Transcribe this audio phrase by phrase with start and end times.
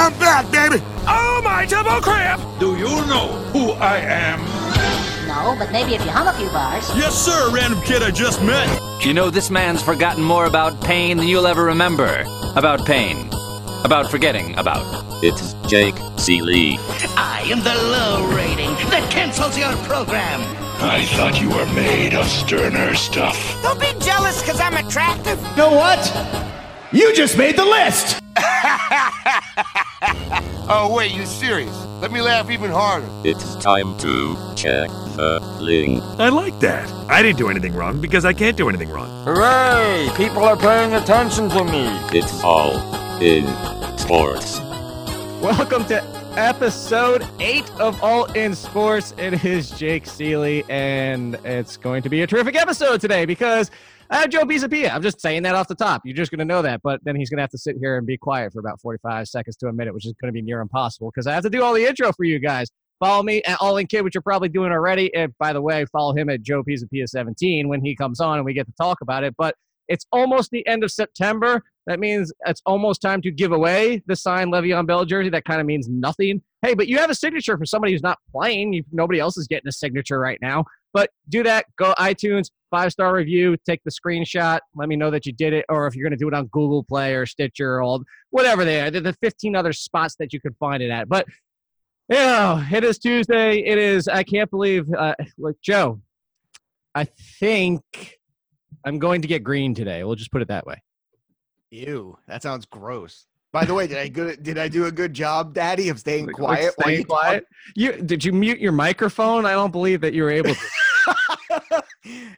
[0.00, 0.82] I'm back, baby.
[1.06, 2.40] Oh, my double cramp!
[2.58, 4.40] Do you know who I am?
[5.28, 6.88] No, but maybe if you hum a few bars.
[6.96, 8.66] Yes, sir, random kid I just met.
[9.04, 12.24] You know, this man's forgotten more about pain than you'll ever remember.
[12.56, 13.28] About pain.
[13.84, 15.04] About forgetting about.
[15.22, 16.78] It's Jake Seeley.
[17.18, 20.40] I am the low rating that cancels your program.
[20.82, 23.62] I thought you were made of sterner stuff.
[23.62, 25.38] Don't be jealous because I'm attractive.
[25.50, 26.00] You know what?
[26.90, 28.19] You just made the list!
[30.68, 31.74] oh, wait, you serious?
[32.00, 33.08] Let me laugh even harder.
[33.24, 36.02] It's time to check the link.
[36.18, 36.88] I like that.
[37.10, 39.24] I didn't do anything wrong because I can't do anything wrong.
[39.24, 40.10] Hooray!
[40.16, 41.86] People are paying attention to me.
[42.16, 42.76] It's all
[43.20, 43.46] in
[43.98, 44.60] sports.
[45.42, 46.02] Welcome to
[46.36, 49.12] episode eight of All in Sports.
[49.18, 53.70] It is Jake Seeley, and it's going to be a terrific episode today because
[54.10, 54.92] Have Joe Pisapia.
[54.92, 56.02] I'm just saying that off the top.
[56.04, 57.96] You're just going to know that, but then he's going to have to sit here
[57.96, 60.42] and be quiet for about 45 seconds to a minute, which is going to be
[60.42, 62.68] near impossible because I have to do all the intro for you guys.
[62.98, 65.14] Follow me at All In Kid, which you're probably doing already.
[65.14, 68.44] And by the way, follow him at Joe Pisapia 17 when he comes on and
[68.44, 69.34] we get to talk about it.
[69.38, 69.54] But
[69.88, 71.62] it's almost the end of September.
[71.86, 75.30] That means it's almost time to give away the signed Le'Veon Bell jersey.
[75.30, 76.42] That kind of means nothing.
[76.62, 78.72] Hey, but you have a signature for somebody who's not playing.
[78.72, 80.64] You, nobody else is getting a signature right now.
[80.92, 81.66] But do that.
[81.76, 84.60] Go iTunes, five star review, take the screenshot.
[84.74, 85.64] Let me know that you did it.
[85.68, 88.64] Or if you're going to do it on Google Play or Stitcher or all, whatever
[88.64, 91.08] they are, the 15 other spots that you could find it at.
[91.08, 91.26] But
[92.08, 93.58] yeah, it is Tuesday.
[93.58, 96.00] It is, I can't believe, uh, look, Joe,
[96.94, 97.04] I
[97.38, 98.18] think
[98.84, 100.02] I'm going to get green today.
[100.04, 100.82] We'll just put it that way.
[101.70, 103.26] Ew, that sounds gross.
[103.52, 106.28] By the way, did I good did I do a good job, Daddy, of staying
[106.28, 106.72] quiet?
[106.80, 107.44] Staying you quiet.
[107.74, 109.44] You did you mute your microphone?
[109.44, 110.60] I don't believe that you were able to.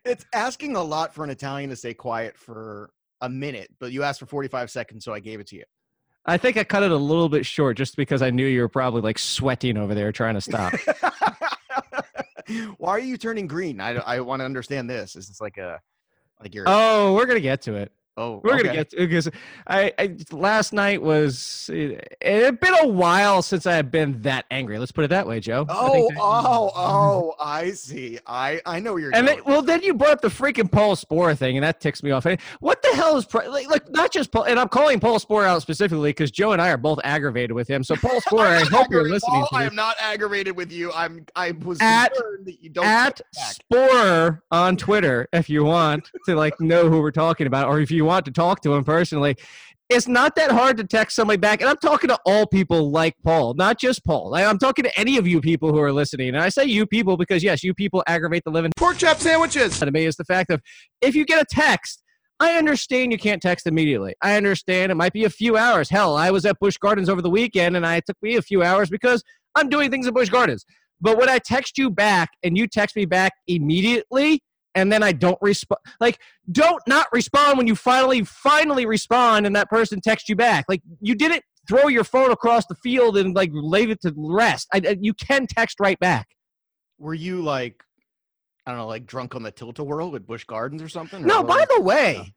[0.04, 4.02] it's asking a lot for an Italian to stay quiet for a minute, but you
[4.02, 5.64] asked for 45 seconds, so I gave it to you.
[6.24, 8.68] I think I cut it a little bit short just because I knew you were
[8.68, 10.72] probably like sweating over there trying to stop.
[12.78, 13.80] Why are you turning green?
[13.80, 15.16] I, I want to understand this.
[15.16, 15.80] Is this like a
[16.40, 16.64] like you're?
[16.66, 17.92] Oh, we're gonna get to it.
[18.18, 18.64] Oh, we're okay.
[18.64, 19.30] gonna get to because
[19.66, 23.90] I, I last night was eh, it, it had been a while since I had
[23.90, 24.78] been that angry.
[24.78, 25.64] Let's put it that way, Joe.
[25.70, 26.72] Oh, oh, mhm.
[26.76, 27.34] oh!
[27.40, 28.18] I see.
[28.26, 29.14] I I know you're.
[29.14, 32.02] And then, well, then you brought up the freaking Paul Spore thing, and that ticks
[32.02, 32.26] me off.
[32.60, 34.44] What the hell is like, like not just Paul?
[34.44, 37.66] And I'm calling Paul Spore out specifically because Joe and I are both aggravated with
[37.66, 37.82] him.
[37.82, 39.40] So Paul Spore, I hope you're listening.
[39.40, 40.92] Paul, I am not aggravated with you.
[40.92, 41.24] I'm.
[41.34, 42.12] I was at
[42.44, 47.10] that you don't at Spore on Twitter if you want to like know who we're
[47.10, 49.36] talking about, or if you want to talk to him personally.
[49.88, 53.14] It's not that hard to text somebody back, and I'm talking to all people like
[53.22, 54.34] Paul, not just Paul.
[54.34, 57.18] I'm talking to any of you people who are listening, and I say you people
[57.18, 59.78] because yes, you people aggravate the living pork chop sandwiches.
[59.80, 60.62] To me, is the fact of
[61.02, 62.02] if you get a text,
[62.40, 64.14] I understand you can't text immediately.
[64.22, 65.90] I understand it might be a few hours.
[65.90, 68.62] Hell, I was at Busch Gardens over the weekend, and I took me a few
[68.62, 69.22] hours because
[69.54, 70.64] I'm doing things at Busch Gardens.
[71.02, 74.42] But when I text you back and you text me back immediately,
[74.74, 75.80] and then I don't respond.
[76.00, 76.18] Like,
[76.50, 80.64] don't not respond when you finally, finally respond and that person texts you back.
[80.68, 84.68] Like, you didn't throw your phone across the field and like leave it to rest.
[84.72, 86.28] I, you can text right back.
[86.98, 87.82] Were you like,
[88.66, 91.22] I don't know, like drunk on the tilt a whirl with Busch Gardens or something?
[91.22, 92.32] Or No, by the way,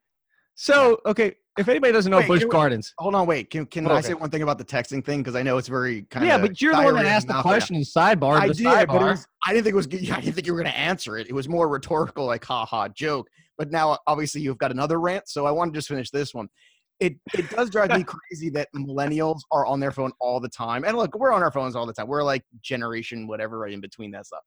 [0.55, 3.49] so okay, if anybody doesn't know Wait, wait, Gardens, Hold on, wait.
[3.49, 3.95] Can can Okay.
[3.95, 5.21] I say one thing about the texting thing?
[5.21, 7.41] Because I know it's very kind of yeah, but you're the one that asked the
[7.41, 8.39] question in sidebar.
[8.39, 8.87] I did, sidebar.
[8.87, 9.87] but was, I didn't think it was.
[9.87, 11.27] good- I didn't think you were going to answer it.
[11.29, 13.27] It was more rhetorical, like ha ha joke.
[13.57, 16.49] But now, obviously, you've got another rant, so I want to just finish this one.
[16.99, 20.83] It it does drive me crazy that millennials are on their phone all the time.
[20.83, 22.07] And look, we're on our phones all the time.
[22.07, 24.41] We're like generation whatever right in between that stuff.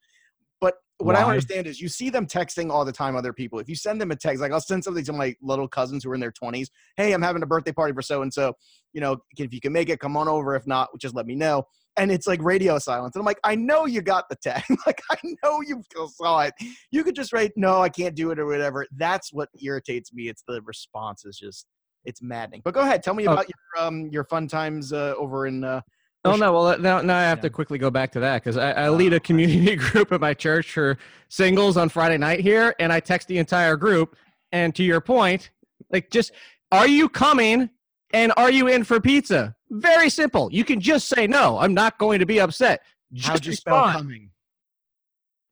[0.60, 3.60] But what I understand is you see them texting all the time other people.
[3.60, 6.10] If you send them a text, like I'll send something to my little cousins who
[6.10, 8.54] are in their 20s, hey, I'm having a birthday party for so and so.
[8.92, 10.56] You know, if you can make it, come on over.
[10.56, 11.64] If not, just let me know.
[11.96, 13.14] And it's like radio silence.
[13.14, 14.70] And I'm like, I know you got the text.
[14.86, 15.82] like, I know you
[16.14, 16.54] saw it.
[16.90, 18.86] You could just write, no, I can't do it or whatever.
[18.96, 20.28] That's what irritates me.
[20.28, 21.66] It's the response is just,
[22.04, 22.62] it's maddening.
[22.64, 23.32] But go ahead, tell me Oh.
[23.32, 25.62] about your um your fun times uh, over in.
[25.62, 25.80] Uh,
[26.24, 26.52] Oh no!
[26.52, 28.88] Well, uh, now, now I have to quickly go back to that because I, I
[28.88, 30.98] oh, lead a community group at my church for
[31.28, 34.16] singles on Friday night here, and I text the entire group.
[34.50, 35.50] And to your point,
[35.90, 36.32] like, just
[36.72, 37.70] are you coming
[38.12, 39.54] and are you in for pizza?
[39.70, 40.48] Very simple.
[40.52, 41.58] You can just say no.
[41.58, 42.82] I'm not going to be upset.
[43.12, 43.98] Just How'd you spell respond.
[43.98, 44.30] coming?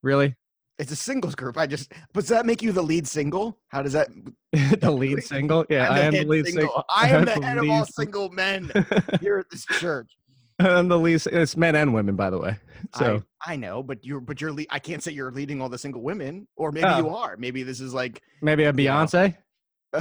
[0.02, 0.34] Really?
[0.78, 1.56] It's a singles group.
[1.56, 3.58] I just, but does that make you the lead single?
[3.68, 4.08] How does that?
[4.80, 5.64] the lead single?
[5.70, 6.62] Yeah, I'm the lead single.
[6.62, 6.84] single.
[6.88, 8.70] I am the I'm head of all single men
[9.20, 10.10] here at this church.
[10.58, 11.26] I'm the least.
[11.28, 12.56] It's men and women, by the way.
[12.94, 15.68] So I, I know, but you're, but you're, le- I can't say you're leading all
[15.68, 16.98] the single women, or maybe Oh.
[16.98, 17.36] you are.
[17.36, 19.36] Maybe this is like, maybe a Beyonce.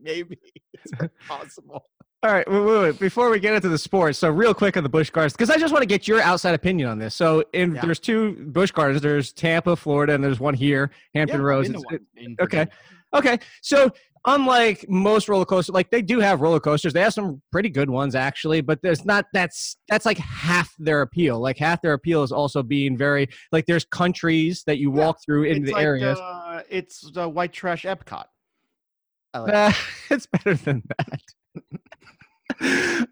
[0.00, 0.38] maybe
[0.74, 0.92] it's
[1.28, 1.86] possible.
[2.22, 2.98] All right, wait, wait, wait.
[2.98, 5.58] Before we get into the sports, so real quick on the Busch Gardens, because I
[5.58, 7.14] just want to get your outside opinion on this.
[7.14, 7.82] So, in Yeah.
[7.82, 9.02] there's two Busch Gardens.
[9.02, 11.68] There's Tampa, Florida, and there's one here, Hampton Yeah, Roads.
[11.68, 12.66] been to It's- one in okay.
[13.12, 13.90] Okay, so
[14.26, 17.90] unlike most roller coasters, like they do have roller coasters, they have some pretty good
[17.90, 21.40] ones actually, but there's not that's that's like half their appeal.
[21.40, 25.18] Like half their appeal is also being very like there's countries that you Yeah, walk
[25.24, 26.18] through in the like, areas.
[26.18, 28.24] Uh, it's uh, white trash Epcot.
[29.34, 29.72] Like Uh,
[30.10, 31.20] it's better than that.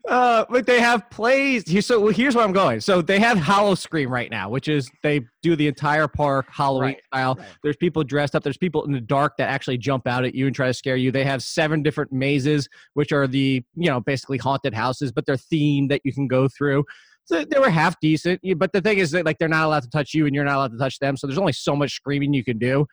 [0.08, 1.66] Uh, but they have plays.
[1.66, 2.80] Here, so well, here's where I'm going.
[2.80, 7.04] So they have Howl-O-Scream right now, which is they do the entire park Halloween Right,
[7.06, 7.34] style.
[7.36, 7.48] right.
[7.62, 8.42] There's people dressed up.
[8.42, 10.96] There's people in the dark that actually jump out at you and try to scare
[10.96, 11.10] you.
[11.10, 15.36] They have seven different mazes, which are the you know basically haunted houses, but they're
[15.36, 16.84] themed that you can go through.
[17.24, 19.90] So they were half decent, but the thing is that like they're not allowed to
[19.90, 21.16] touch you and you're not allowed to touch them.
[21.16, 22.86] So there's only so much screaming you can do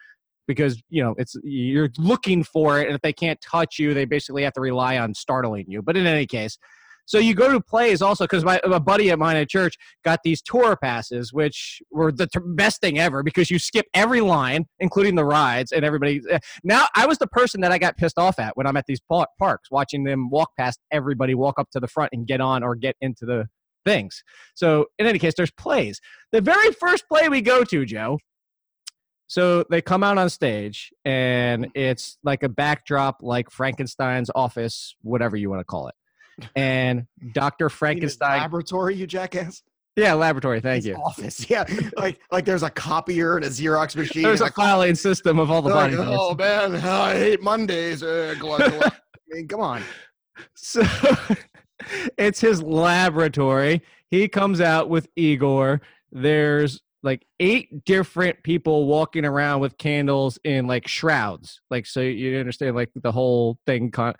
[0.49, 4.05] because you know it's you're looking for it, and if they can't touch you, they
[4.05, 5.81] basically have to rely on startling you.
[5.83, 6.57] But in any case.
[7.05, 9.75] So you go to plays also because my a buddy of mine at church
[10.05, 14.21] got these tour passes, which were the t- best thing ever because you skip every
[14.21, 16.21] line, including the rides, and everybody.
[16.29, 18.85] eh, Now I was the person that I got pissed off at when I'm at
[18.87, 22.41] these pa- parks, watching them walk past everybody, walk up to the front and get
[22.41, 23.47] on or get into the
[23.85, 24.23] things.
[24.53, 25.99] So in any case, there's plays.
[26.31, 28.19] The very first play we go to, Joe.
[29.29, 35.37] So they come out on stage, and it's like a backdrop, like Frankenstein's office, whatever
[35.37, 35.95] you want to call it.
[36.55, 37.65] And Dr.
[37.65, 39.61] You Frankenstein, laboratory, you jackass.
[39.95, 40.61] yeah, laboratory.
[40.61, 40.95] Thank His you.
[40.95, 41.65] Office, yeah.
[41.97, 44.23] like like there's a copier and a Xerox machine.
[44.23, 48.01] There's a filing system of all the like, body oh man, I hate Mondays.
[48.01, 48.83] Uh, glug, glug.
[48.93, 49.83] I mean, come on.
[50.55, 50.81] So
[52.17, 53.81] it's his laboratory.
[54.09, 55.81] He comes out with Igor.
[56.11, 61.61] There's like eight different people walking around with candles in like shrouds.
[61.69, 63.91] Like, so you understand like the whole thing.
[63.91, 64.15] Con-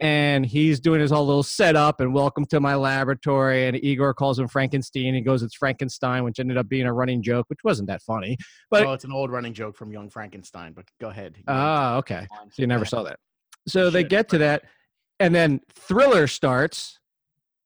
[0.00, 3.68] and he's doing his whole little setup and welcome to my laboratory.
[3.68, 5.14] And Igor calls him Frankenstein.
[5.14, 8.36] He goes, It's Frankenstein, which ended up being a running joke, which wasn't that funny.
[8.70, 10.72] But well, it's an old running joke from Young Frankenstein.
[10.72, 11.36] But go ahead.
[11.46, 12.26] Ah, okay.
[12.30, 13.18] So you never saw that.
[13.68, 14.64] So they get to that,
[15.20, 16.98] and then Thriller starts,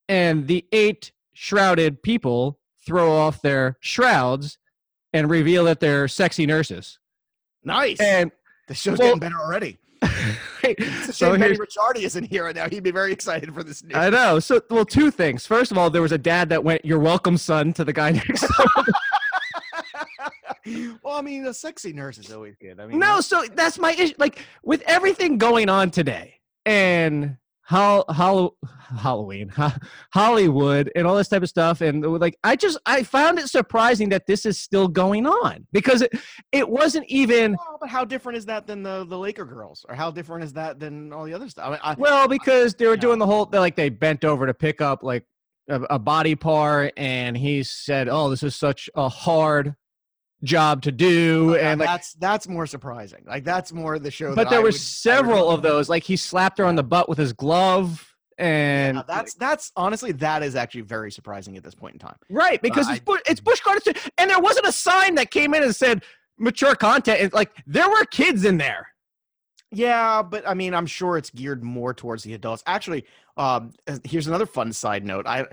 [0.07, 4.57] and the eight shrouded people throw off their shrouds
[5.13, 6.99] and reveal that they're sexy nurses.
[7.63, 7.99] Nice.
[7.99, 8.31] And
[8.69, 9.77] the show's well- getting better already.
[10.63, 12.67] It's a so Benny here's, Ricciardi isn't here right now.
[12.67, 13.95] He'd be very excited for this news.
[13.95, 14.37] I know.
[14.39, 15.45] So, well, two things.
[15.47, 18.11] First of all, there was a dad that went, "You're welcome, son," to the guy
[18.11, 18.85] next door.
[21.03, 22.79] well, I mean, a sexy nurse is always good.
[22.81, 24.13] I mean, No, so that's my issue.
[24.17, 27.37] Like with everything going on today and
[27.67, 28.55] how Hall-
[28.97, 29.51] Halloween,
[30.13, 34.07] Hollywood, and all this type of stuff, and like I just I found it surprising
[34.09, 36.13] that this is still going on because it
[36.53, 39.95] it wasn't even Well, but how different is that than the the Laker girls, or
[39.95, 41.67] how different is that than all the other stuff?
[41.67, 43.01] I mean, I, well because they were Yeah.
[43.01, 45.25] doing the whole they like they bent over to pick up like
[45.69, 49.75] a, a body part, and he said, "Oh, this is such a hard."
[50.43, 53.23] Job to do and like that's that's more surprising.
[53.25, 54.35] Like that's more the show.
[54.35, 57.09] but there I were would- several of those like he slapped her on the butt
[57.09, 61.73] with his glove and Yeah, that's that's honestly that is actually very surprising at this
[61.73, 62.17] point in time.
[62.29, 63.87] right because Uh, it's, Bu- it's busch gardens
[64.19, 66.03] and there wasn't a sign that came in and said
[66.37, 68.89] mature content it's like there were kids in there
[69.71, 72.63] Yeah, but I mean, I'm sure it's geared more towards the adults.
[72.67, 73.03] Actually,
[73.35, 73.73] um,
[74.05, 75.27] here's another fun side note.
[75.27, 75.45] I,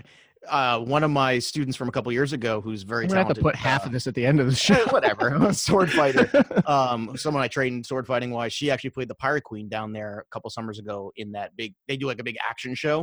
[0.49, 3.29] uh, one of my students from a couple years ago, who's very i'm gonna have
[3.29, 3.45] to talented.
[3.45, 6.29] put half uh, of this at the end of the show whatever, a sword fighter.
[6.67, 8.53] Um, someone I trained in sword fighting wise.
[8.53, 11.75] She actually played the Pirate Queen down there a couple summers ago in that big.
[11.89, 13.03] They do like a big action show.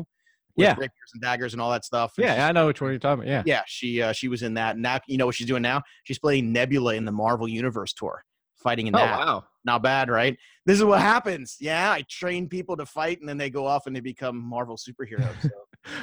[0.55, 0.71] with Yeah.
[0.71, 2.13] rapiers and daggers and all that stuff.
[2.17, 4.43] and yeah i know which one you're talking about yeah yeah, she uh, she was
[4.43, 4.77] in that.
[4.77, 5.81] Now you know what she's doing now.
[6.03, 8.23] She's playing Nebula in the Marvel Universe tour,
[8.57, 9.19] fighting in oh that.
[9.19, 10.35] wow Not bad, right?
[10.65, 11.57] This is what happens.
[11.59, 14.75] Yeah, I train people to fight, and then they go off and they become Marvel
[14.77, 15.41] superheroes.
[15.41, 15.49] So.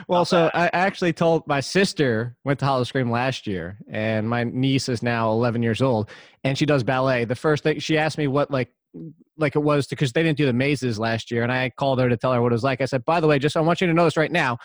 [0.09, 4.45] Well Not so i actually told my sister went to howl-o-scream last year and my
[4.45, 6.11] niece is now 11 years old
[6.45, 7.25] and she does ballet.
[7.25, 8.73] The first thing she asked me what like
[9.37, 12.09] like it was because they didn't do the mazes last year and i called her
[12.09, 12.81] to tell her what it was like.
[12.81, 14.59] I said by the way just i want you to know this right now.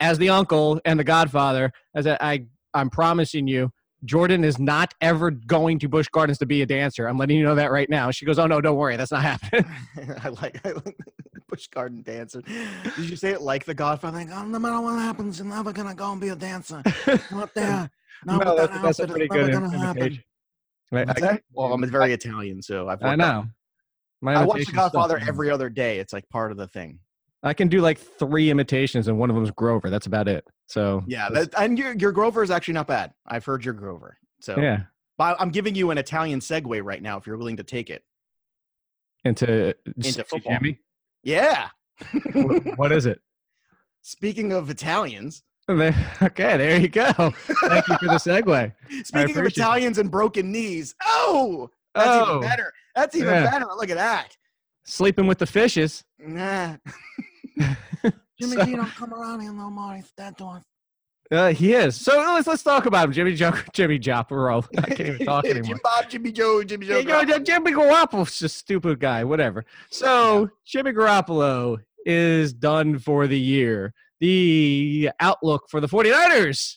[0.00, 2.44] As the uncle and the godfather i i
[2.74, 3.70] i'm promising you
[4.04, 7.06] jordan is not ever going to busch gardens to be a dancer.
[7.06, 8.10] I'm letting you know that right now.
[8.10, 8.96] She goes oh no don't worry.
[8.96, 9.64] That's not happening.
[10.24, 10.96] I like I like
[11.48, 12.42] Busch Garden dancer.
[12.42, 14.18] Did you say it like the Godfather?
[14.18, 16.82] Like, oh, no matter what happens, you're never gonna go and be a dancer.
[17.30, 17.90] Not there.
[18.24, 20.22] Not No, with that that's, that's a pretty good imitation.
[20.92, 23.46] Right, I, well, I'm very Italian, so I've I know.
[24.22, 25.28] My I watch The Godfather fine.
[25.28, 25.98] every other day.
[25.98, 27.00] It's like part of the thing.
[27.42, 29.90] I can do like three imitations, and one of them is Grover.
[29.90, 30.44] That's about it.
[30.68, 33.12] So Yeah, that, and your your Grover is actually not bad.
[33.26, 34.16] I've heard your Grover.
[34.40, 34.82] So yeah.
[35.18, 38.02] But I'm giving you an Italian segue right now if you're willing to take it.
[39.24, 40.52] Into Into football.
[40.54, 40.80] Jimmy.
[41.26, 41.68] Yeah.
[42.76, 43.20] What is it?
[44.02, 47.10] Speaking of Italians, okay, there you go.
[47.12, 48.72] Thank you for the segue.
[49.04, 52.28] speaking of appreciate Italians and broken knees, oh, that's Oh.
[52.36, 52.72] even better.
[52.94, 53.50] That's even Yeah.
[53.50, 53.66] better.
[53.76, 54.36] Look at that.
[54.84, 56.04] Sleeping with the fishes.
[56.20, 56.76] Nah.
[57.58, 59.96] Jimmy So- G don't come around here no more.
[59.96, 60.62] He's that door.
[61.30, 61.96] Uh, he is.
[62.00, 64.64] So let's let's talk about him, Jimmy jo- Jimmy Jopero.
[64.78, 65.62] I can't even talk anymore.
[65.64, 66.98] Jim Bob, Jimmy Joe, Jimmy Joe.
[66.98, 69.24] Yeah, you know, Jimmy Garoppolo's a stupid guy.
[69.24, 69.64] Whatever.
[69.90, 73.92] So Jimmy Garoppolo is done for the year.
[74.20, 76.76] The outlook for the 49ers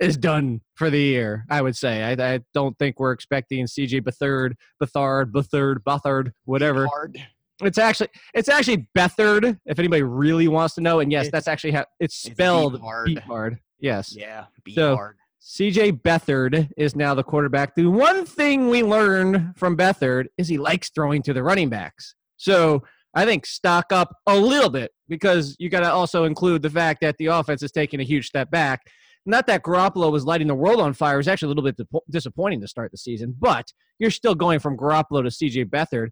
[0.00, 1.44] is done for the year.
[1.50, 2.02] I would say.
[2.02, 6.86] I, I don't think we're expecting CJ Beathard, Bethard, Bethard, Bethard, whatever.
[6.86, 7.18] Hard.
[7.62, 9.58] It's actually it's actually Bethard.
[9.66, 12.80] If anybody really wants to know, and yes, It's- that's actually how it's spelled.
[12.80, 13.58] Beefhard.
[13.80, 14.14] Yes.
[14.16, 15.16] Yeah, be So- hard.
[15.42, 17.74] CJ Beathard is now the quarterback.
[17.74, 22.14] The one thing we learned from Beathard is he likes throwing to the running backs.
[22.36, 22.82] So
[23.14, 27.00] I think stock up a little bit because you got to also include the fact
[27.00, 28.82] that the offense is taking a huge step back.
[29.24, 31.14] Not that Garoppolo was lighting the world on fire.
[31.14, 34.58] It was actually a little bit disappointing to start the season, but you're still going
[34.58, 36.08] from Garoppolo to CJ Beathard.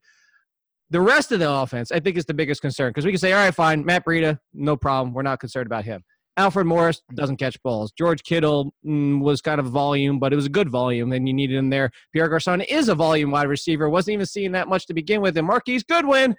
[0.90, 3.32] The rest of the offense, I think, is the biggest concern because we can say,
[3.34, 5.12] all right, fine, Matt Breida, no problem.
[5.12, 6.02] We're not concerned about him.
[6.38, 7.92] Alfred Morris doesn't catch balls.
[7.98, 11.26] George Kittle mm, was kind of a volume, but it was a good volume, and
[11.26, 11.90] you needed him there.
[12.12, 13.90] Pierre Garcon is a volume wide receiver.
[13.90, 15.36] Wasn't even seeing that much to begin with.
[15.36, 16.36] And Marquise Goodwin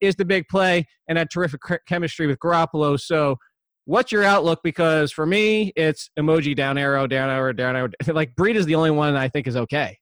[0.00, 2.98] is the big play and had terrific chemistry with Garoppolo.
[2.98, 3.36] So,
[3.84, 4.60] what's your outlook?
[4.64, 7.90] Because for me, it's emoji down arrow, down arrow, down arrow.
[8.06, 9.98] Like Breed is the only one I think is okay.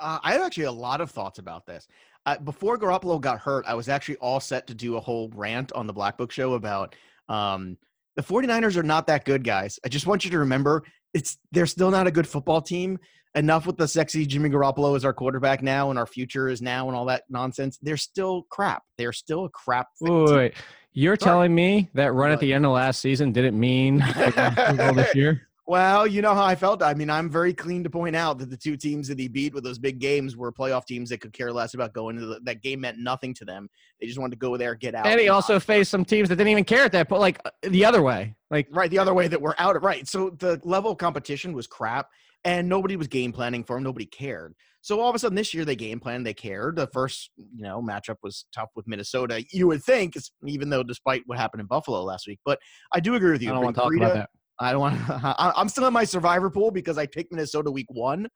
[0.00, 1.86] Uh, I have actually a lot of thoughts about this.
[2.26, 5.70] Uh, before Garoppolo got hurt, I was actually all set to do a whole rant
[5.72, 6.96] on the Black Book Show about
[7.28, 7.76] um,
[8.16, 9.78] the 49ers are not that good, guys.
[9.84, 12.98] I just want you to remember it's they're still not a good football team.
[13.36, 16.86] Enough with the sexy Jimmy Garoppolo as our quarterback now and our future is now
[16.86, 17.78] and all that nonsense.
[17.82, 18.84] They're still crap.
[18.96, 19.88] They're still a crap.
[20.00, 20.54] Wait, wait.
[20.92, 21.30] You're Sorry.
[21.30, 24.76] telling me that run at the end of last season didn't mean they're gonna do
[24.78, 25.48] well this year?
[25.66, 26.82] Well, you know how I felt.
[26.82, 29.54] I mean, I'm very clean to point out that the two teams that he beat
[29.54, 32.40] with those big games were playoff teams that could care less about going to the,
[32.44, 33.70] that game meant nothing to them.
[33.98, 35.06] They just wanted to go there, get out.
[35.06, 37.84] And he also faced some teams that didn't even care at that point, like the
[37.84, 38.34] other way.
[38.50, 39.74] Like right the other way that we're out.
[39.74, 39.82] Of.
[39.82, 40.06] Right.
[40.06, 42.08] So the level of competition was crap,
[42.44, 43.84] and nobody was game planning for him.
[43.84, 44.54] Nobody cared.
[44.82, 46.26] So all of a sudden this year they game planned.
[46.26, 46.76] They cared.
[46.76, 49.42] The first you know matchup was tough with Minnesota.
[49.50, 50.14] You would think,
[50.46, 52.58] even though despite what happened in Buffalo last week, but
[52.92, 53.48] I do agree with you.
[53.48, 54.30] I don't want to talk about that.
[54.60, 54.98] I don't want.
[55.06, 58.28] to I'm still in my survivor pool because I picked Minnesota week one,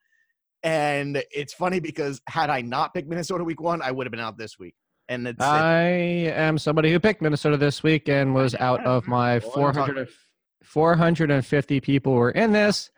[0.63, 4.21] and it's funny because had I not picked Minnesota week one, I would have been
[4.21, 4.75] out this week.
[5.11, 9.39] And it's I am somebody who picked Minnesota this week and was out of my
[9.39, 10.09] Well, I'm talking 400,
[10.65, 12.91] 450 people were in this.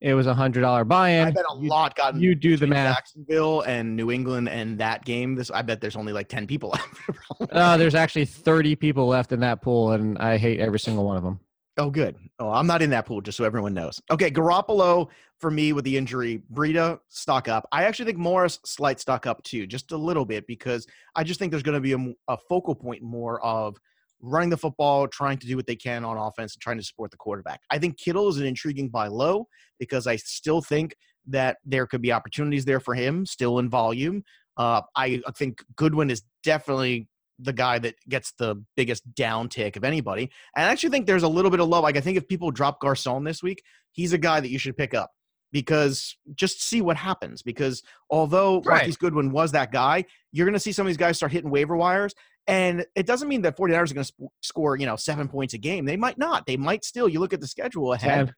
[0.00, 1.26] It was a hundred dollar buy-in.
[1.26, 2.94] I bet a You- lot got You do the math.
[2.96, 5.34] Jacksonville and New England and that game.
[5.34, 6.70] This I bet there's only like ten people
[7.40, 7.52] left.
[7.52, 11.16] Uh, there's actually 30 people left in that pool, and I hate every single one
[11.16, 11.40] of them.
[11.78, 12.16] Oh, good.
[12.38, 14.00] Oh, I'm not in that pool, just so everyone knows.
[14.10, 15.08] Okay, Garoppolo
[15.38, 16.42] for me with the injury.
[16.52, 17.66] Breida stock up.
[17.72, 21.38] I actually think Morris slight stock up too, just a little bit because I just
[21.38, 23.76] think there's going to be a focal point more of
[24.20, 27.10] running the football, trying to do what they can on offense, and trying to support
[27.10, 27.60] the quarterback.
[27.70, 29.46] I think Kittle is an intriguing buy low
[29.78, 30.96] because I still think
[31.28, 34.24] that there could be opportunities there for him, still in volume.
[34.56, 37.06] Uh, I think Goodwin is definitely
[37.38, 40.30] the guy that gets the biggest downtick of anybody.
[40.56, 41.82] And I actually think there's a little bit of love.
[41.82, 44.76] Like I think if people drop Garcon this week, he's a guy that you should
[44.76, 45.10] pick up
[45.52, 47.42] because just see what happens.
[47.42, 48.78] Because although Right.
[48.78, 51.50] Marquise Goodwin was that guy, you're going to see some of these guys start hitting
[51.50, 52.14] waiver wires.
[52.46, 55.54] And it doesn't mean that 49ers are going to sp- score, you know, seven points
[55.54, 55.84] a game.
[55.84, 56.46] They might not.
[56.46, 57.08] They might still.
[57.08, 58.34] You look at the schedule ahead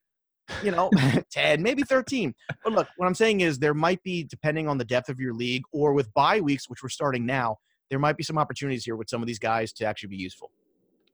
[0.49, 0.64] Ten.
[0.64, 0.90] you know,
[1.30, 2.35] 10, maybe 13.
[2.64, 5.33] But look, what I'm saying is there might be, depending on the depth of your
[5.33, 7.59] league or with bye weeks, which we're starting now,
[7.90, 10.50] there might be some opportunities here with some of these guys to actually be useful.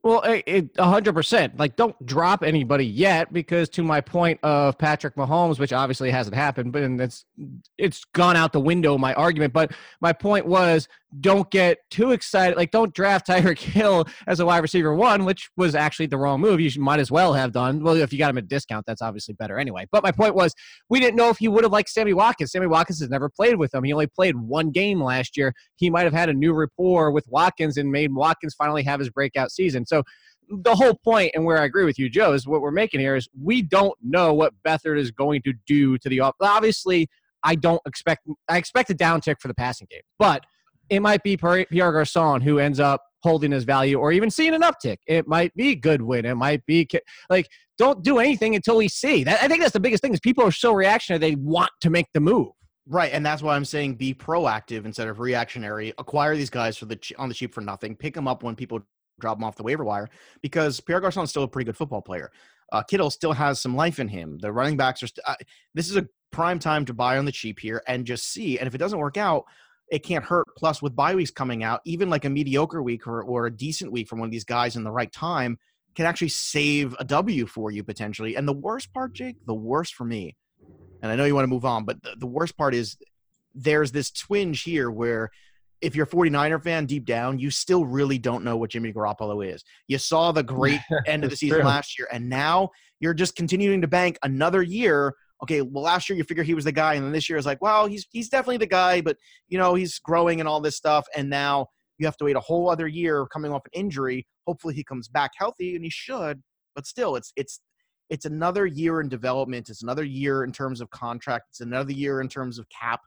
[0.06, 1.58] Well, a hundred percent.
[1.58, 6.36] Like, don't drop anybody yet, because to my point of Patrick Mahomes, which obviously hasn't
[6.36, 7.25] happened, but and it's
[7.76, 8.96] it's gone out the window.
[8.98, 10.86] My argument, but my point was,
[11.20, 12.56] don't get too excited.
[12.56, 16.40] Like, don't draft Tyreek Hill as a wide receiver one, which was actually the wrong
[16.40, 16.60] move.
[16.60, 17.82] You should, might as well have done.
[17.82, 19.86] Well, if you got him at discount, that's obviously better anyway.
[19.90, 20.54] But my point was,
[20.88, 22.52] we didn't know if he would have liked Sammy Watkins.
[22.52, 23.84] Sammy Watkins has never played with him.
[23.84, 25.52] He only played one game last year.
[25.76, 29.10] He might have had a new rapport with Watkins and made Watkins finally have his
[29.10, 29.86] breakout season.
[29.86, 29.95] So
[30.48, 33.16] the whole point, and where I agree with you, Joe, is what we're making here
[33.16, 36.34] is we don't know what Beathard is going to do to the off.
[36.40, 37.08] Obviously,
[37.42, 38.26] I don't expect.
[38.48, 40.44] I expect a downtick for the passing game, but
[40.88, 44.62] it might be Pierre Garcon who ends up holding his value, or even seeing an
[44.62, 44.98] uptick.
[45.06, 46.24] It might be Goodwin.
[46.24, 46.88] It might be
[47.28, 47.48] like
[47.78, 49.24] don't do anything until we see.
[49.24, 51.18] That, I think that's the biggest thing is people are so reactionary.
[51.18, 52.48] They want to make the move.
[52.88, 55.92] Right, and that's why I'm saying be proactive instead of reactionary.
[55.98, 57.96] Acquire these guys for the on the cheap for nothing.
[57.96, 58.80] Pick them up when people
[59.20, 60.08] drop him off the waiver wire
[60.42, 62.30] because Pierre Garcon is still a pretty good football player.
[62.73, 64.38] Uh, Kittle still has some life in him.
[64.38, 65.06] The running backs are.
[65.06, 65.37] St- uh,
[65.75, 68.58] this is a prime time to buy on the cheap here and just see.
[68.58, 69.44] And if it doesn't work out,
[69.90, 70.46] it can't hurt.
[70.56, 73.92] Plus, with bye weeks coming out, even like a mediocre week or, or a decent
[73.92, 75.58] week from one of these guys in the right time
[75.94, 78.37] can actually save a W for you potentially.
[78.37, 80.37] And the worst part, Jake, the worst for me,
[81.02, 82.96] and I know you want to move on, but the, the worst part is
[83.54, 85.30] there's this twinge here where
[85.80, 89.47] if you're a 49er fan deep down, you still really don't know what Jimmy Garoppolo
[89.47, 89.64] is.
[89.88, 91.66] You saw the great end of the season true.
[91.66, 95.14] last year, and now you're just continuing to bank another year.
[95.42, 97.47] Okay, well, last year you figure he was the guy, and then this year is
[97.47, 99.16] like, well, he's he's definitely the guy, but
[99.49, 101.68] you know he's growing and all this stuff, and now
[101.99, 104.26] you have to wait a whole other year coming off an injury.
[104.47, 106.42] Hopefully he comes back healthy, and he should,
[106.75, 107.61] but still, it's it's
[108.09, 109.68] it's another year in development.
[109.68, 111.47] It's another year in terms of contract.
[111.50, 113.00] It's another year in terms of cap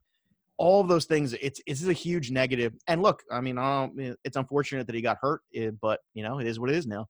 [0.59, 3.99] all of those things it's it's a huge negative and look i mean I don't,
[3.99, 6.75] eh, it's unfortunate that he got hurt eh, but you know it is what it
[6.75, 7.07] is now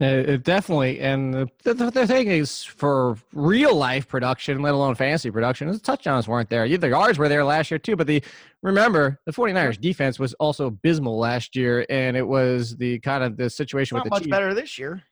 [0.00, 1.00] it definitely.
[1.00, 5.78] And the, the, the thing is, for real life production, let alone fantasy production, the
[5.78, 6.66] touchdowns weren't there.
[6.66, 7.96] The yards were there last year, too.
[7.96, 8.22] But the
[8.62, 11.84] remember, the 49ers defense was also abysmal last year.
[11.90, 14.30] And it was the kind of the situation not with the much Chiefs.
[14.30, 15.02] better this year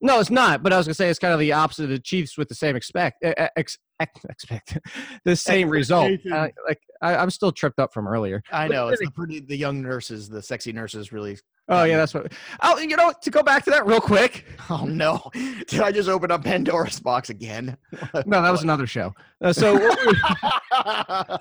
[0.00, 0.62] No, it's not.
[0.62, 2.48] But I was going to say it's kind of the opposite of the Chiefs with
[2.48, 4.78] the same expect, ex, ex, expect
[5.24, 6.12] the same result.
[6.32, 8.42] Uh, like I, I'm still tripped up from earlier.
[8.52, 11.38] i But know it's the pretty the young nurses the sexy nurses really
[11.70, 12.32] Oh yeah, that's what.
[12.62, 14.46] Oh, you know, to go back to that real quick.
[14.70, 15.20] oh no
[15.66, 17.76] did i just open up pandora's box again
[18.26, 19.14] No, that was another show.
[19.42, 21.36] Uh, so we-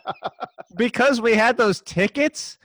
[0.75, 2.57] because we had those tickets,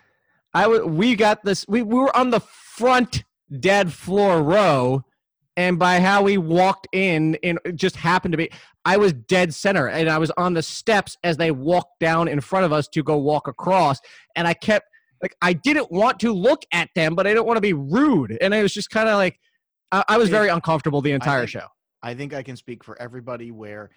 [0.55, 1.65] I w- we got this.
[1.69, 3.25] We, we were on the front
[3.61, 5.05] dead floor row,
[5.57, 8.51] and by how we walked in, and it just happened to be,
[8.85, 12.41] I was dead center, and I was on the steps as they walked down in
[12.41, 14.01] front of us to go walk across,
[14.35, 14.87] and I kept
[15.23, 18.37] like I didn't want to look at them, but I didn't want to be rude,
[18.41, 19.39] and it was just kind of like
[19.93, 21.67] I, I was very uncomfortable the entire think- show.
[22.05, 23.91] I think I can speak for everybody where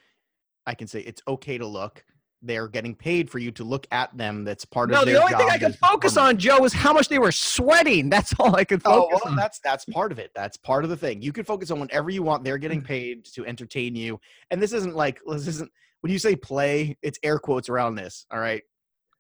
[0.68, 2.03] I can say it's okay to look.
[2.46, 4.44] They're getting paid for you to look at them.
[4.44, 5.24] That's part No, of their job.
[5.24, 8.10] No, the only thing I could focus on, Joe, was how much they were sweating.
[8.10, 9.36] That's all I could focus Oh, well, on.
[9.36, 10.31] that's that's part of it.
[10.36, 11.22] That's part of the thing.
[11.22, 12.44] You can focus on whatever you want.
[12.44, 14.20] They're getting paid to entertain you,
[14.51, 16.98] and this isn't like this isn't when you say play.
[17.01, 18.25] It's air quotes around this.
[18.31, 18.62] All right,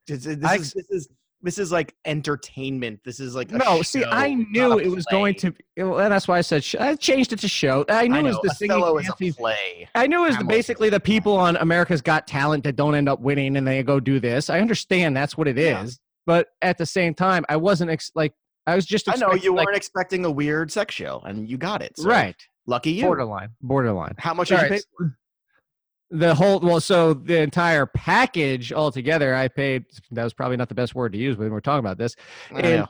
[0.07, 1.09] this, this I- is this is
[1.41, 2.99] this is like entertainment.
[3.05, 5.53] This is like No, see, I knew it was going to.
[5.77, 7.85] well, And that's why I said sh- I changed it to show.
[7.89, 9.05] I knew I it was know, the singing.
[9.29, 9.87] Is play.
[9.95, 13.07] I knew it was the, basically the people on America's Got Talent that don't end
[13.09, 14.49] up winning and they go do this.
[14.49, 15.87] I understand that's what it is, Yeah.
[16.25, 18.33] but at the same time, I wasn't ex- like
[18.67, 19.07] I was just.
[19.07, 21.97] I know you weren't expecting a weird sex show, and you got it.
[21.97, 22.35] so right.
[22.65, 23.03] Lucky you.
[23.03, 23.49] Borderline.
[23.61, 24.15] Borderline.
[24.17, 24.85] How much All did you right, pay?
[24.97, 25.17] for?
[26.11, 29.85] The whole well, so the entire package altogether, I paid.
[30.11, 32.15] That was probably not the best word to use when we're talking about this.
[32.53, 32.87] I And-.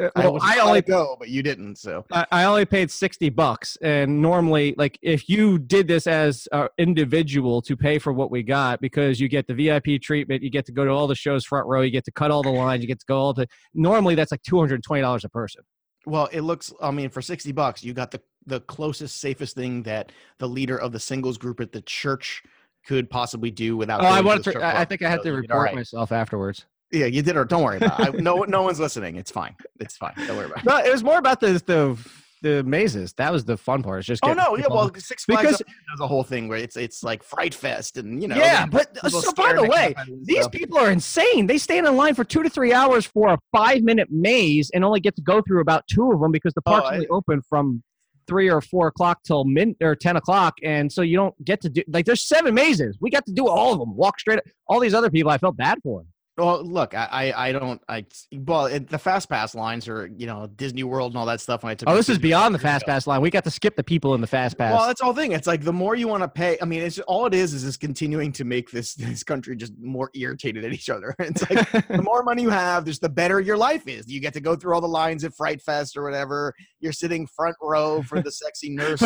[0.00, 1.76] Uh, I, well, was I only go, but you didn't.
[1.76, 6.48] So I, I only paid 60 bucks and normally like if you did this as
[6.52, 10.50] an individual to pay for what we got because you get the vip treatment you
[10.50, 12.50] get to go to all the shows front row you get to cut all the
[12.50, 15.62] lines you get to go all the normally that's like $220 a person
[16.06, 16.72] Well, it looks.
[16.82, 20.76] I mean, for sixty bucks, you got the the closest, safest thing that the leader
[20.78, 22.42] of the singles group at the church
[22.86, 24.02] could possibly do without.
[24.02, 25.56] oh i wanted the to i I think i had So to you did all
[25.58, 25.74] report right.
[25.74, 27.34] myself afterwards Yeah, you did.
[27.36, 27.98] Or don't worry about.
[28.00, 28.14] it.
[28.16, 29.16] I, no, no one's listening.
[29.16, 29.56] It's fine.
[29.80, 30.12] It's fine.
[30.26, 30.58] Don't worry about.
[30.58, 30.64] it.
[30.66, 31.96] no it was more about the the
[32.44, 34.56] the mazes that was the fun part it's just Oh no!
[34.56, 37.96] Yeah, well, Six Flags Because- does a whole thing where it's it's like Fright Fest,
[37.96, 38.36] and you know.
[38.36, 41.46] yeah, but uh, so by the way, these people are insane.
[41.46, 44.84] They stand in line for two to three hours for a five minute maze and
[44.84, 47.40] only get to go through about two of them because the Oh, park's only open
[47.48, 47.82] from
[48.26, 51.68] three or four o'clock till min or ten o'clock, and so you don't get to
[51.70, 52.98] do like there's seven mazes.
[53.00, 53.96] We got to do all of them.
[53.96, 54.40] Walk straight.
[54.68, 56.08] All these other people, I felt bad for them.
[56.36, 60.26] Well, look, I, I, I don't, I, well, it, the fast pass lines are, you
[60.26, 61.62] know, Disney World and all that stuff.
[61.62, 63.20] When I took, Oh, this is beyond the fast pass line.
[63.20, 64.72] We got to skip the people in the fast pass.
[64.76, 65.30] Well, that's all thing.
[65.30, 66.58] It's like the more you want to pay.
[66.60, 69.74] I mean, it's all it is is just continuing to make this this country just
[69.80, 71.14] more irritated at each other.
[71.20, 74.08] It's like the more money you have, just the better your life is.
[74.10, 76.52] You get to go through all the lines at Fright Fest or whatever.
[76.80, 79.00] You're sitting front row for the sexy nurse.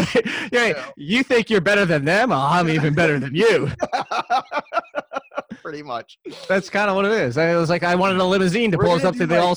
[0.50, 0.90] yeah, Yeah.
[0.96, 2.32] you think you're better than them?
[2.32, 3.70] Oh, I'm even better than you.
[5.62, 6.18] Pretty much.
[6.48, 7.36] That's kind of what it is.
[7.38, 9.44] I was like, I wanted a limousine to We're pull us up to the like-
[9.44, 9.54] all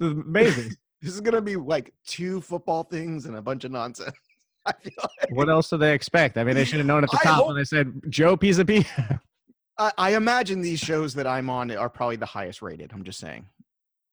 [0.00, 0.76] the mazes.
[1.02, 4.16] This is gonna be like two football things and a bunch of nonsense.
[4.66, 5.30] I feel like.
[5.30, 6.36] What else do they expect?
[6.38, 8.36] I mean, they should have known at the I top hope- when they said Joe
[8.36, 8.84] Pizza P.
[9.78, 12.92] I, I imagine these shows that I'm on are probably the highest rated.
[12.92, 13.46] I'm just saying.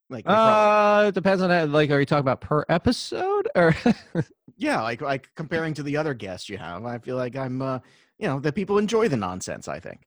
[0.09, 1.69] Like, probably- Uh, it depends on that.
[1.69, 3.75] Like, are you talking about per episode or?
[4.57, 7.79] yeah, like like comparing to the other guests you have, I feel like I'm, uh,
[8.19, 9.67] you know, that people enjoy the nonsense.
[9.67, 10.01] I think.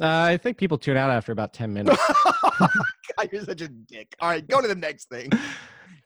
[0.00, 2.00] Uh, I think people tune out after about ten minutes.
[2.58, 4.14] God, you're such a dick.
[4.20, 5.30] All right, go to the next thing.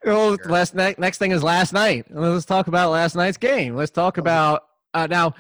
[0.05, 1.01] Well, last night.
[1.01, 2.07] Next thing is last night.
[2.11, 3.75] Let's talk about last night's game.
[3.75, 4.63] Let's talk about
[4.95, 5.35] uh, now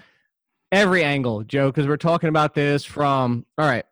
[0.73, 3.47] every angle, Joe, because we're talking about this from.
[3.59, 3.85] All right,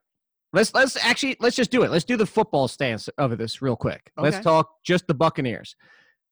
[0.53, 1.93] let's let's actually let's just do it.
[1.93, 4.11] Let's do the football stance of this real quick.
[4.17, 5.77] Let's talk just the Buccaneers.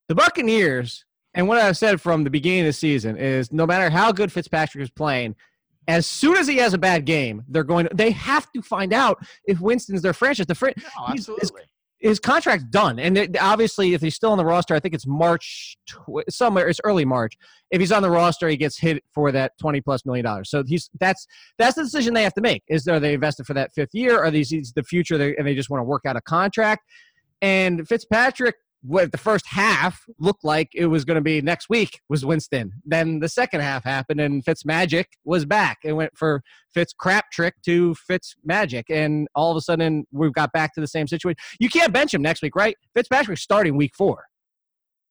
[0.09, 1.05] The Buccaneers,
[1.35, 4.33] and what I've said from the beginning of the season is, no matter how good
[4.33, 5.37] Fitzpatrick is playing.
[5.89, 7.87] As soon as he has a bad game, they're going.
[7.89, 10.47] To, they have to find out if Winston's their franchise.
[10.47, 11.63] The fr- No, absolutely.
[11.99, 15.07] his contract's done, and it, obviously, if he's still on the roster, I think it's
[15.07, 16.69] March tw- somewhere.
[16.69, 17.37] It's early March.
[17.73, 20.51] If he's on the roster, he gets hit for that twenty plus million dollars.
[20.51, 21.27] So he's that's
[21.59, 22.63] that's the decision they have to make.
[22.69, 24.23] Is are they invested for that fifth year?
[24.23, 26.83] Are these the future, they, and they just want to work out a contract?
[27.41, 32.01] And Fitzpatrick, what the first half looked like it was going to be next week
[32.09, 32.73] was Winston.
[32.85, 35.79] Then the second half happened, and Fitz Magic was back.
[35.85, 36.43] It went for
[36.75, 40.81] Fitz crap trick to Fitz magic, and all of a sudden we've got back to
[40.81, 41.37] the same situation.
[41.61, 42.77] You can't bench him next week, right?
[42.95, 44.25] Fitzpatrick's starting week four.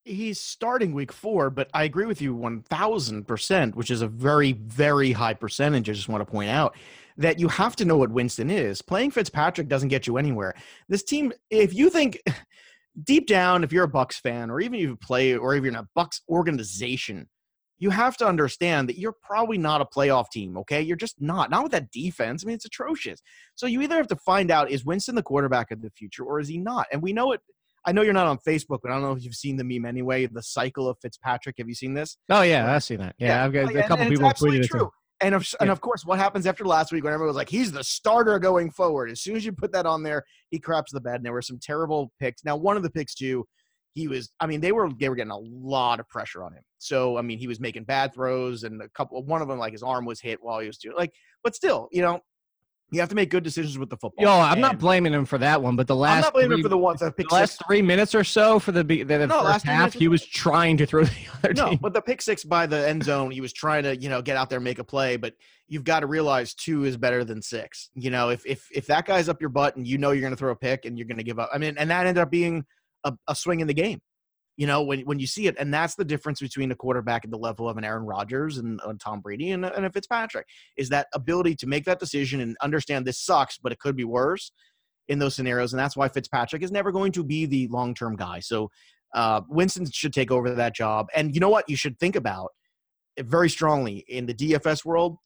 [0.03, 5.11] He's starting week four, but I agree with you 1000%, which is a very, very
[5.11, 5.89] high percentage.
[5.89, 6.75] I just want to point out
[7.17, 8.81] that you have to know what Winston is.
[8.81, 10.55] Playing Fitzpatrick doesn't get you anywhere.
[10.89, 12.19] This team, if you think
[13.03, 15.71] deep down, if you're a Bucks fan, or even if you play, or if you're
[15.71, 17.27] in a Bucks organization,
[17.79, 20.81] you have to understand that you're probably not a playoff team, okay?
[20.81, 21.49] You're just not.
[21.49, 22.43] Not with that defense.
[22.43, 23.21] I mean, it's atrocious.
[23.55, 26.39] So you either have to find out is Winston the quarterback of the future or
[26.39, 26.85] is he not?
[26.91, 27.41] And we know it.
[27.83, 29.85] I know you're not on Facebook, but I don't know if you've seen the meme
[29.85, 30.27] anyway.
[30.27, 31.55] The cycle of Fitzpatrick.
[31.57, 32.17] Have you seen this?
[32.29, 33.15] Oh yeah, I've seen that.
[33.17, 34.67] Yeah, I've got Like, a couple and people tweeted it.
[34.67, 34.91] true.
[35.21, 37.71] And of, and of course, what happens after last week when everyone was like, he's
[37.71, 39.11] the starter going forward?
[39.11, 41.15] As soon as you put that on there, he craps the bed.
[41.15, 42.43] And there were some terrible picks.
[42.43, 43.45] Now, one of the picks, too,
[43.93, 46.63] he was, I mean, they were they were getting a lot of pressure on him.
[46.77, 49.73] So, I mean, he was making bad throws, and a couple, one of them, like
[49.73, 51.11] his arm was hit while he was doing, like,
[51.43, 52.21] but still, you know,
[52.91, 54.23] you have to make good decisions with the football.
[54.25, 56.57] Yo, I'm not blaming him for that one, but the last I'm not blaming three,
[56.57, 57.65] him for the ones the last six.
[57.65, 60.75] three minutes or so for the, the, the No, first half, he was- was trying
[60.77, 61.11] to throw the
[61.43, 61.79] other No, team.
[61.81, 64.35] but the pick six by the end zone, he was trying to, you know, get
[64.35, 65.15] out there and make a play.
[65.15, 65.35] But
[65.69, 67.89] you've got to realize two is better than six.
[67.95, 70.33] You know, if if if that guy's up your butt and you know you're going
[70.33, 72.21] to throw a pick and you're going to give up, I mean, and that ended
[72.21, 72.65] up being
[73.05, 74.01] a, a swing in the game.
[74.57, 77.31] You know, when when you see it, and that's the difference between a quarterback at
[77.31, 80.45] the level of an Aaron Rodgers and, Tom Brady and, a- and a Fitzpatrick
[80.77, 84.03] is that ability to make that decision and understand this sucks, but it could be
[84.03, 84.51] worse
[85.07, 88.15] in those scenarios, and that's why Fitzpatrick is never going to be the long term
[88.15, 88.39] guy.
[88.39, 88.69] So
[89.13, 91.07] uh, Winston should take over that job.
[91.15, 91.69] And you know what?
[91.69, 92.51] You should think about
[93.19, 95.17] very strongly in the DFS world.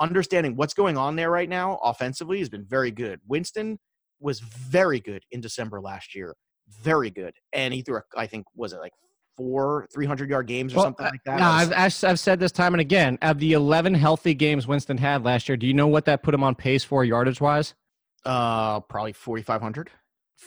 [0.00, 3.20] Understanding what's going on there right now offensively has been very good.
[3.26, 3.78] Winston
[4.20, 6.34] was very good in December last year,
[6.68, 8.92] very good, and he threw, a, I think, was it like
[9.36, 11.40] four 300 yard games or Well, something like that?
[11.40, 13.18] No, I've, I've said this time and again.
[13.22, 16.34] Of the 11 healthy games Winston had last year, do you know what that put
[16.34, 17.74] him on pace for yardage wise?
[18.24, 19.90] uh, probably 4,500.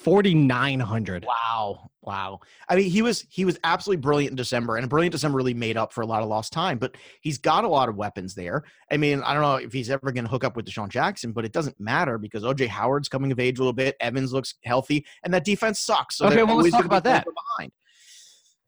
[0.03, 1.25] 4,900.
[1.25, 2.39] Wow, wow.
[2.69, 5.77] I mean, he was he was absolutely brilliant in December, and brilliant December really made
[5.77, 6.77] up for a lot of lost time.
[6.77, 8.63] But he's got a lot of weapons there.
[8.91, 11.31] I mean, I don't know if he's ever going to hook up with DeSean Jackson,
[11.31, 13.95] but it doesn't matter because OJ Howard's coming of age a little bit.
[13.99, 16.17] Evans looks healthy, and that defense sucks.
[16.17, 17.25] So Okay, well, let's talk about that.
[17.25, 17.71] Behind.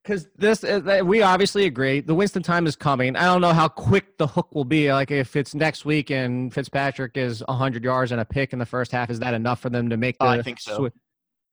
[0.04, 2.00] Because this, uh, we obviously agree.
[2.00, 3.18] The Winston time is coming.
[3.18, 4.92] I don't know how quick the hook will be.
[4.92, 8.66] Like if it's next week and Fitzpatrick is 100 yards and a pick in the
[8.66, 10.26] first half, is that enough for them to make the?
[10.26, 10.90] I think so.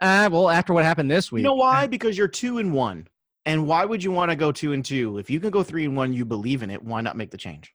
[0.00, 1.86] Uh, well, after what happened this week, You know why?
[1.86, 3.08] Because you're two and one.
[3.46, 5.18] And why would you want to go two and two?
[5.18, 6.82] If you can go three and one, you believe in it.
[6.82, 7.74] Why not make the change?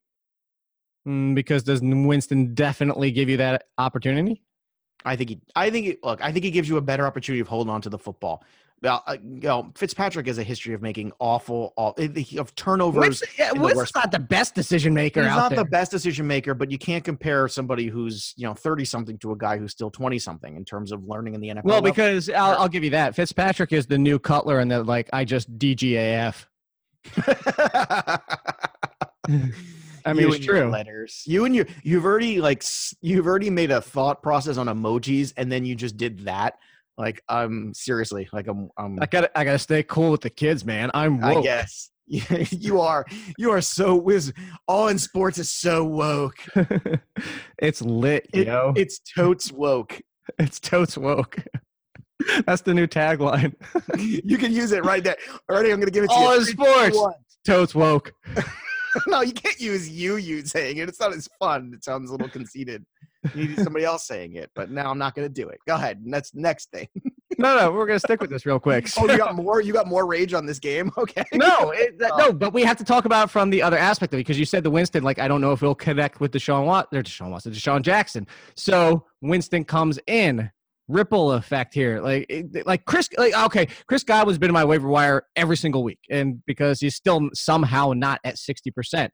[1.08, 4.44] Mm, because does Winston definitely give you that opportunity?
[5.06, 5.42] I think he.
[5.56, 5.86] I think.
[5.86, 7.98] He, look, I think he gives you a better opportunity of holding on to the
[7.98, 8.44] football.
[8.82, 11.94] Uh, you know, Fitzpatrick has a history of making awful, aw-
[12.38, 13.00] of turnovers.
[13.02, 15.60] Winston, yeah, in the Winston's worst- not the best decision maker He's not there.
[15.60, 19.32] the best decision maker, but you can't compare somebody who's you know thirty something to
[19.34, 21.64] a guy who's still twenty something in terms of learning in the NFL.
[21.66, 21.92] well, level.
[21.92, 23.16] because I'll, I'll give you that.
[23.16, 26.46] Fitzpatrick is the new Cutler, and that like I just DGAF.
[30.06, 30.70] I mean, You it's true.
[30.70, 31.24] Letters.
[31.26, 32.64] You and your you've already like
[33.02, 36.58] you've already made a thought process on emojis, and then you just did that.
[37.00, 38.70] Like, I'm seriously like I'm.
[38.78, 40.92] I'm I got I got to stay cool with the kids, man.
[40.94, 41.38] I'm woke.
[41.38, 41.90] I guess.
[42.08, 43.06] you are.
[43.38, 44.34] You are so whiz.
[44.68, 46.36] All in sports is so woke.
[47.58, 48.74] it's lit, It- yo.
[48.76, 50.02] It's totes woke.
[50.40, 51.38] it's totes woke.
[52.46, 53.54] That's the new tagline.
[53.98, 55.16] you can use it right there.
[55.50, 56.28] Already, I'm to give it to All you.
[56.28, 57.18] All in sports.
[57.46, 58.12] Totes woke.
[59.08, 60.90] no, you can't use you you saying it.
[60.90, 61.72] It's not as fun.
[61.76, 62.86] It sounds a little conceited.
[63.36, 65.60] You need somebody else saying it, but now I'm not going to do it.
[65.68, 66.02] Go ahead.
[66.06, 66.88] That's next thing.
[67.38, 68.90] No, no, we're gonna stick with this real quick.
[68.98, 69.62] Oh, you got more.
[69.62, 70.92] You got more rage on this game.
[71.00, 71.24] Okay.
[71.34, 72.34] no, it, that- no, oh.
[72.34, 74.44] but we have to talk about it from the other aspect of it because you
[74.44, 77.30] said the Winston, like I don't know if he'll connect with Deshaun Watt or Deshaun
[77.32, 78.28] Watson, DeSean Jackson.
[78.56, 80.52] So Winston comes in.
[80.90, 82.02] Ripple effect here.
[82.02, 82.30] Like,
[82.66, 86.44] like Chris, like okay, Chris Godwin's been in my waiver wire every single week, and
[86.46, 89.14] because he's still somehow not at sixty percent.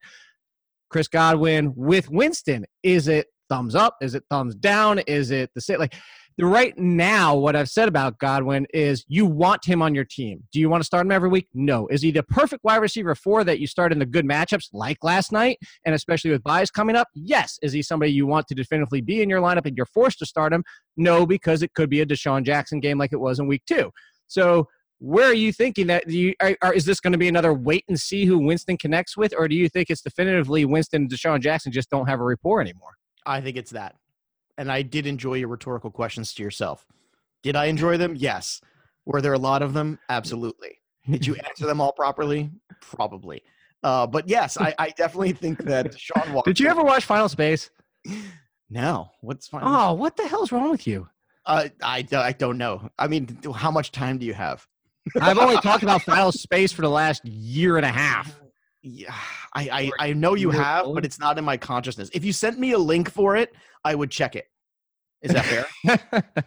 [0.90, 3.98] Chris Godwin with Winston, is it thumbs up?
[4.02, 5.00] Is it thumbs down?
[5.00, 5.78] Is it the same?
[5.80, 5.94] Like,
[6.40, 10.44] right now, what I've said about Godwin is you want him on your team.
[10.52, 11.48] Do you want to start him every week?
[11.54, 11.88] No.
[11.88, 14.98] Is he the perfect wide receiver for that you start in the good matchups like
[15.04, 17.08] last night, and especially with buys coming up?
[17.14, 17.58] Yes.
[17.62, 20.26] Is he somebody you want to definitively be in your lineup and you're forced to
[20.26, 20.64] start him?
[20.98, 23.92] No, because it could be a DeSean Jackson game like it was in week two.
[24.28, 24.68] So
[25.00, 27.84] where are you thinking that you are, are, is this going to be another wait
[27.88, 31.42] and see who Winston connects with, or do you think it's definitively Winston and DeSean
[31.42, 32.96] Jackson just don't have a rapport anymore?
[33.26, 33.96] I think it's that.
[34.58, 36.86] And I did enjoy your rhetorical questions to yourself.
[37.44, 38.16] Did I enjoy them?
[38.16, 38.62] Yes.
[39.06, 40.00] Were there a lot of them?
[40.10, 40.80] Absolutely.
[41.10, 42.50] Did you answer them all properly?
[42.82, 43.44] Probably.
[43.84, 46.52] Uh, but yes, I, I definitely think that Sean Watson.
[46.52, 47.70] Did you ever watch Final Space?
[48.68, 49.12] No.
[49.22, 49.70] What's Final?
[49.70, 51.08] Oh, what the hell's wrong with you?
[51.46, 52.90] Uh, I, I don't know.
[52.98, 54.66] I mean, how much time do you have?
[55.22, 58.36] I've only talked about Final Space for the last year and a half.
[58.88, 59.16] Yeah,
[59.56, 62.12] I, I, I know you have, but it's not in my consciousness.
[62.14, 63.52] If you sent me a link for it,
[63.84, 64.46] I would check it.
[65.24, 65.66] Is that fair?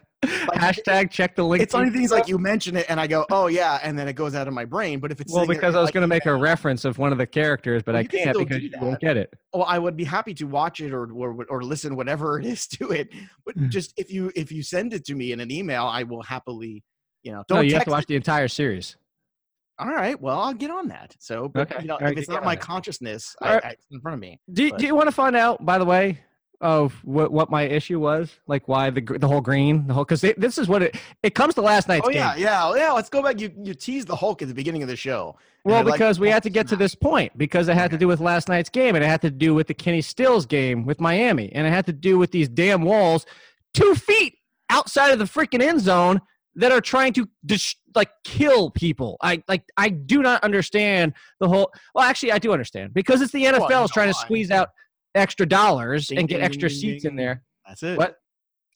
[0.24, 1.62] Hashtag check the link.
[1.64, 4.12] it's only things like you mention it and I go, oh yeah, and then it
[4.12, 5.00] goes out of my brain.
[5.00, 6.84] But if it's Well, sitting there because I was like, going to make a reference
[6.84, 9.34] of one of the characters, but Well, I can can't because you won't get it.
[9.52, 12.66] well, I would be happy to watch it or or or listen whatever it is
[12.78, 13.08] to it.
[13.44, 13.68] But Hmm.
[13.68, 16.84] just if you if you send it to me in an email, I will happily,
[17.24, 18.08] you know, don't no, you have to watch it.
[18.08, 18.96] the entire series.
[19.78, 21.14] All right, well, I'll get on that.
[21.20, 22.60] So, but, Okay, you know, all right, if it's not my that.
[22.64, 23.64] consciousness, I, right.
[23.64, 24.40] I, in front of me.
[24.52, 26.20] Do, But- do you want to find out, by the way,
[26.60, 28.34] of what, what my issue was?
[28.48, 31.54] Like why the the whole green, the whole because this is what it it comes
[31.54, 32.18] to last night's Oh game.
[32.18, 32.90] yeah, yeah, yeah.
[32.90, 33.40] Let's go back.
[33.40, 35.36] You you teased the Hulk at the beginning of the show.
[35.64, 37.96] Well, I like because we had to get to this point because it had to
[37.96, 40.84] do with last night's game and it had to do with the Kenny Stills game
[40.84, 43.24] with Miami and it had to do with these damn walls
[43.72, 44.34] two feet
[44.68, 46.20] outside of the freaking end zone
[46.58, 49.16] that are trying to dis- like kill people.
[49.22, 51.70] I like I do not understand the whole.
[51.94, 54.68] Well, actually, I do understand because it's the NFL is trying to squeeze out
[55.14, 57.42] extra dollars Ding, and get ding, extra ding, seats in there.
[57.66, 57.96] That's it.
[57.96, 58.16] What?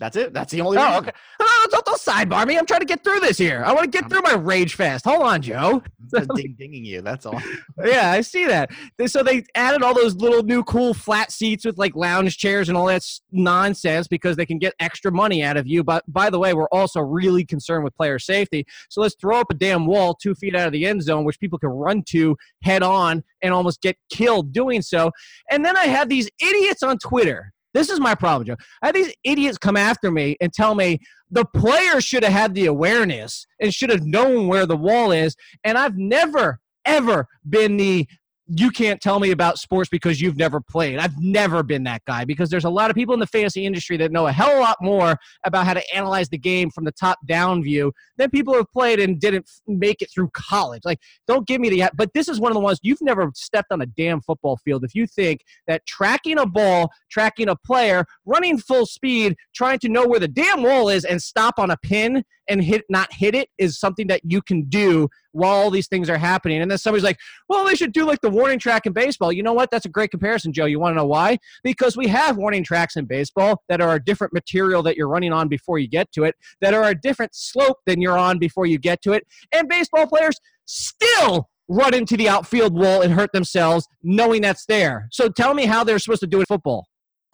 [0.03, 0.35] That's it.
[0.35, 0.79] That's the only.
[0.79, 0.99] Oh, reason.
[0.99, 1.13] okay.
[1.39, 2.59] Oh, don't, don't sidebar me.
[2.59, 3.63] I'm trying to get through this here.
[3.65, 5.05] I want to get through my rage fast.
[5.05, 5.81] Hold on, Joe.
[6.35, 7.03] Ding dinging you.
[7.03, 7.41] That's all.
[7.85, 8.71] yeah, I see that.
[9.07, 12.77] So they added all those little new cool flat seats with like lounge chairs and
[12.77, 15.85] all that nonsense because they can get extra money out of you.
[15.85, 18.67] But by the way, we're also really concerned with player safety.
[18.91, 21.39] So let's throw up a damn wall two feet out of the end zone, which
[21.39, 25.13] people can run to head on and almost get killed doing so.
[25.49, 27.53] And then I have these idiots on Twitter.
[27.75, 28.57] This is my problem, Joe.
[28.83, 30.99] I have these idiots come after me and tell me
[31.31, 35.35] the player should have had the awareness and should have known where the wall is.
[35.65, 38.07] And I've never, ever been the
[38.55, 40.99] you can't tell me about sports because you've never played.
[40.99, 43.97] I've never been that guy because there's a lot of people in the fantasy industry
[43.97, 46.85] that know a hell of a lot more about how to analyze the game from
[46.85, 50.83] the top down view than people who have played and didn't make it through college.
[50.85, 51.91] Like, don't give me the.
[51.95, 54.85] But this is one of the ones you've never stepped on a damn football field.
[54.85, 59.89] If you think that tracking a ball, tracking a player, running full speed, trying to
[59.89, 63.35] know where the damn wall is and stop on a pin and hit not hit
[63.35, 66.63] it is something that you can do while all these things are happening.
[66.63, 67.19] And then somebody's like,
[67.49, 69.33] well, they should do like the warning track in baseball.
[69.33, 69.71] You know what?
[69.71, 70.67] That's a great comparison, Joe.
[70.67, 71.39] You want to know why?
[71.63, 75.33] Because we have warning tracks in baseball that are a different material that you're running
[75.33, 78.67] on before you get to it, that are a different slope than you're on before
[78.67, 79.27] you get to it.
[79.53, 85.09] And baseball players still run into the outfield wall and hurt themselves knowing that's there.
[85.11, 86.87] So tell me how they're supposed to do it in football.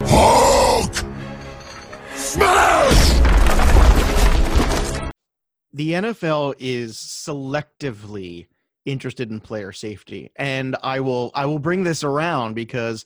[0.03, 0.95] Hulk!
[2.15, 2.98] Smash!
[5.73, 8.47] The NFL is selectively
[8.87, 13.05] interested in player safety and I will I will bring this around because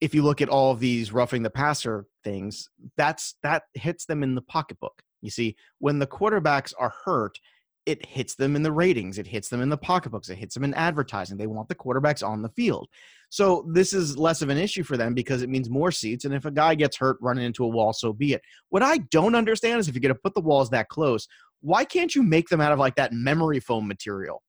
[0.00, 4.22] if you look at all of these roughing the passer things that's that hits them
[4.22, 5.02] in the pocketbook.
[5.20, 7.40] You see when the quarterbacks are hurt
[7.86, 10.64] it hits them in the ratings it hits them in the pocketbooks it hits them
[10.64, 11.36] in advertising.
[11.36, 12.88] They want the quarterbacks on the field.
[13.30, 16.34] So this is less of an issue for them because it means more seats and
[16.34, 18.42] if a guy gets hurt running into a wall so be it.
[18.68, 21.26] What i don't understand is if you're going to put the walls that close
[21.60, 24.42] why can't you make them out of like that memory foam material?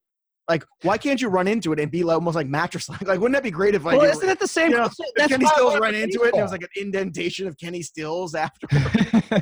[0.48, 3.02] Like, why can't you run into it and be like, almost like mattress like?
[3.08, 4.72] Like, wouldn't that be great if like, Well, you- isn't it the same?
[4.72, 7.48] you know, that's Kenny Stills love ran into it and there was like an indentation
[7.48, 8.68] of Kenny Stills after,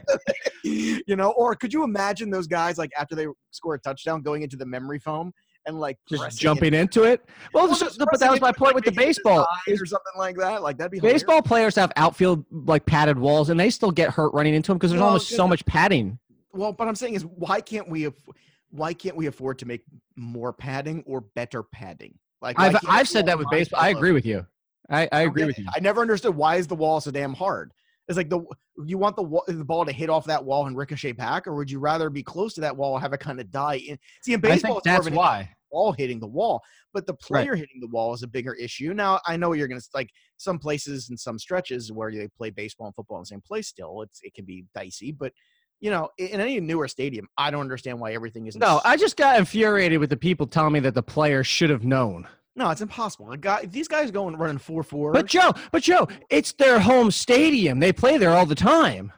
[0.64, 1.32] you know?
[1.32, 4.66] Or could you imagine those guys like after they score a touchdown going into the
[4.66, 5.32] memory foam
[5.66, 7.22] and like just jumping it, into it.
[7.54, 9.48] Well, Well, so- just but that was my point like, with the baseball.
[9.70, 10.62] or something like that.
[10.62, 11.24] Like that'd be hilarious.
[11.24, 14.78] Baseball players have outfield like padded walls, and they still get hurt running into them
[14.78, 16.20] because there's Well, almost so much padding.
[16.54, 18.06] Well, what I'm saying is, why can't we?
[18.06, 18.30] Aff-
[18.70, 19.84] why can't we afford to make
[20.16, 22.18] more padding or better padding?
[22.42, 23.82] Like I've I've said that with baseball.
[23.82, 24.46] I agree with you.
[24.90, 25.66] I, I agree get with you.
[25.76, 27.72] I never understood why is the wall so damn hard.
[28.08, 28.42] It's like the
[28.86, 31.70] you want the the ball to hit off that wall and ricochet back, or would
[31.70, 33.98] you rather be close to that wall and have it kind of die in?
[34.22, 35.50] See, in baseball, think it's more of that's why.
[35.72, 36.62] ball hitting the wall,
[36.94, 38.94] but the player hitting the wall is a bigger issue.
[38.94, 42.50] Now, I know you're going to like some places and some stretches where they play
[42.50, 43.68] baseball and football in the same place.
[43.68, 45.34] Still, it's it can be dicey, but
[45.80, 48.60] you know, in any newer stadium, I don't understand why everything isn't.
[48.60, 51.84] No, I just got infuriated with the people telling me that the player should have
[51.84, 52.28] known.
[52.56, 53.32] no, it's impossible.
[53.32, 55.12] A guy, these guys going running four four.
[55.14, 57.80] But Joe, but Joe, it's their home stadium.
[57.80, 59.12] They play there all the time.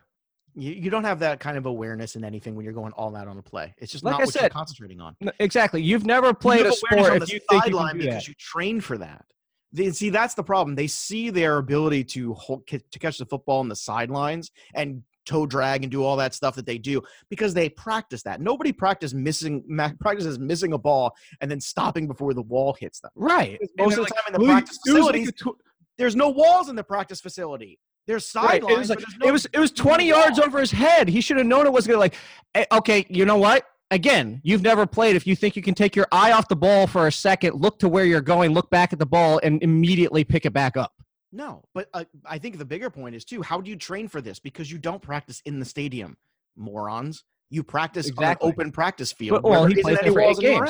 [0.55, 3.27] you, you don't have that kind of awareness in anything when you're going all out
[3.29, 3.73] on a play.
[3.77, 5.15] It's just Like not I what you're said, concentrating on.
[5.39, 5.81] Exactly.
[5.81, 8.27] You've never played you a sport on the you think you sideline because that.
[8.27, 9.23] you train for that.
[9.71, 10.75] They, see, that's the problem.
[10.75, 15.45] They see their ability to hold, to catch the football on the sidelines and toe
[15.45, 18.41] drag and do all that stuff that they do because they practice that.
[18.41, 19.63] Nobody practice missing
[19.99, 23.11] practices missing a ball and then stopping before the wall hits them.
[23.15, 23.59] Right.
[23.59, 25.61] Because most of the like, time in the practice it was like tw-
[25.97, 27.79] there's no walls in the practice facility.
[28.07, 28.61] There's Right.
[28.61, 28.73] sidelines.
[28.73, 30.47] It was like no it was it was 20 yards wall.
[30.47, 31.07] over his head.
[31.07, 32.15] He should have known it was gonna like
[32.55, 33.65] eh, okay, you know what?
[33.91, 35.15] Again, you've never played.
[35.15, 37.79] If you think you can take your eye off the ball for a second, look
[37.79, 40.93] to where you're going, look back at the ball, and immediately pick it back up.
[41.31, 43.41] No, but uh, I think the bigger point is too.
[43.41, 44.39] How do you train for this?
[44.39, 46.17] Because you don't practice in the stadium,
[46.55, 47.23] morons.
[47.51, 48.45] You practice Exactly.
[48.45, 49.41] on an open practice field.
[49.41, 50.69] But- well, he plays there for eight games.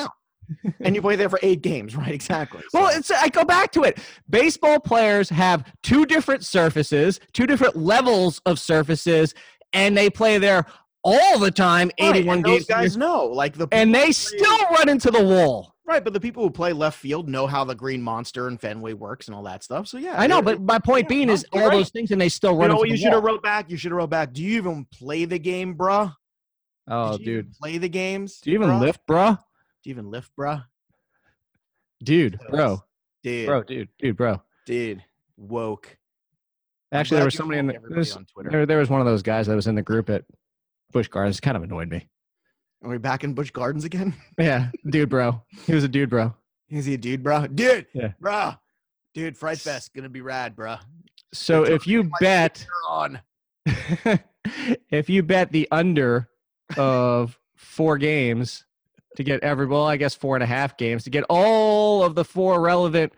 [0.80, 2.12] and you play there for eight games, right?
[2.12, 2.62] Exactly.
[2.72, 3.98] Well, So- it's I go back to it.
[4.28, 9.34] Baseball players have two different surfaces, two different levels of surfaces,
[9.72, 10.66] and they play there
[11.02, 12.58] all the time, Right, 81 and games.
[12.58, 15.74] those guys know, like the and they still run into the wall.
[15.90, 16.04] Right.
[16.04, 19.26] But the people who play left field know how the Green Monster and Fenway works
[19.26, 19.88] and all that stuff.
[19.88, 21.76] So yeah, I know, but my point yeah, being is you're all right.
[21.76, 22.84] those things, and they still you run know?
[22.84, 23.68] You should have wrote back.
[23.68, 24.32] You should have wrote back.
[24.32, 26.14] Do you even play the game, bruh?
[26.88, 28.38] Oh, Did you even dude, play the games.
[28.40, 28.80] do you even bruh?
[28.80, 29.32] lift, bro?
[29.32, 30.64] Do you even lift, bruh?
[32.02, 32.82] Dude, bro,
[33.22, 34.40] Dude, bro, dude, dude, bro.
[34.66, 35.02] dude,
[35.36, 35.98] woke.
[36.92, 38.50] Actually, there was somebody in the, everybody there's- on Twitter.
[38.50, 40.24] there, there was one of those guys that was in the group at
[40.92, 41.40] Busch Gardens.
[41.40, 42.08] Kind of annoyed me.
[42.82, 44.14] Are we back in Busch Gardens again?
[44.38, 45.42] Yeah, dude, bro.
[45.66, 46.34] He was a dude, bro.
[46.70, 47.46] Is he a dude, bro?
[47.46, 48.12] Dude, Yeah.
[48.20, 48.52] bro,
[49.14, 50.76] dude, Fright Fest gonna be rad, bro.
[51.34, 53.20] So if you bet, on.
[54.90, 56.28] if you bet the under
[56.76, 58.64] of four games
[59.16, 62.14] to get every well, I guess four and a half games to get all of
[62.14, 63.12] the four relevant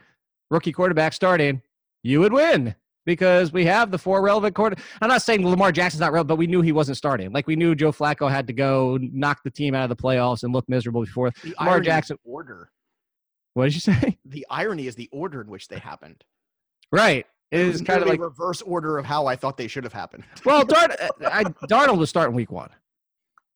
[0.51, 1.63] rookie quarterbacks starting,
[2.03, 4.77] you would win because we have the four relevant quarter.
[5.01, 7.33] I'm not saying Lamar Jackson's not relevant, but we knew he wasn't starting.
[7.33, 10.43] Like we knew Joe Flacco had to go knock the team out of the playoffs
[10.43, 11.33] and look miserable before.
[11.43, 12.17] The Lamar Jackson.
[12.25, 12.71] order.
[13.55, 14.19] What did you say?
[14.25, 16.25] The irony is the order in which they happened.
[16.91, 17.27] Right.
[17.51, 19.93] It It is kind of like reverse order of how I thought they should have
[19.93, 20.25] happened.
[20.45, 20.93] well, Dart,
[21.27, 22.71] I, Darnold was starting week one.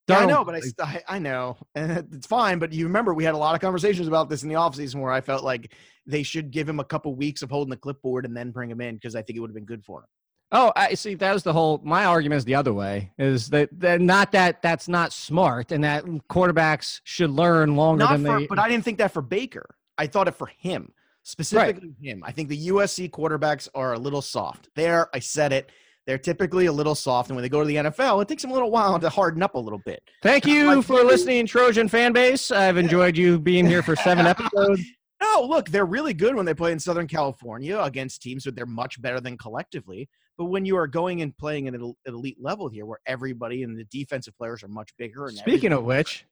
[0.09, 2.59] Yeah, I know, but I, I, I know, and it's fine.
[2.59, 5.12] But you remember we had a lot of conversations about this in the offseason where
[5.12, 5.73] I felt like
[6.07, 8.81] they should give him a couple weeks of holding the clipboard and then bring him
[8.81, 10.07] in because I think it would have been good for him.
[10.53, 11.14] Oh, I see.
[11.14, 11.81] That was the whole.
[11.85, 13.11] My argument is the other way.
[13.19, 18.12] Is that that not that that's not smart, and that quarterbacks should learn longer Not
[18.12, 18.47] than for, they.
[18.47, 19.75] but I didn't think that for Baker.
[19.99, 20.92] I thought it for him
[21.27, 22.23] specifically him.
[22.25, 24.69] I think the USC quarterbacks are a little soft.
[24.77, 25.71] There, I said it.
[26.07, 28.53] They're typically a little soft, and when they go to the NFL, it takes them
[28.53, 30.03] a little while to harden up a little bit.
[30.23, 32.51] Thank you like- for listening, Trojan fan base.
[32.51, 34.83] I've enjoyed you being here for seven episodes.
[35.21, 38.66] No, look, they're really good when they play in Southern California against teams that they're
[38.66, 40.09] much better than collectively.
[40.38, 43.77] But when you are going and playing at an elite level here, where everybody and
[43.77, 46.27] the defensive players are much bigger, and Speaking of which,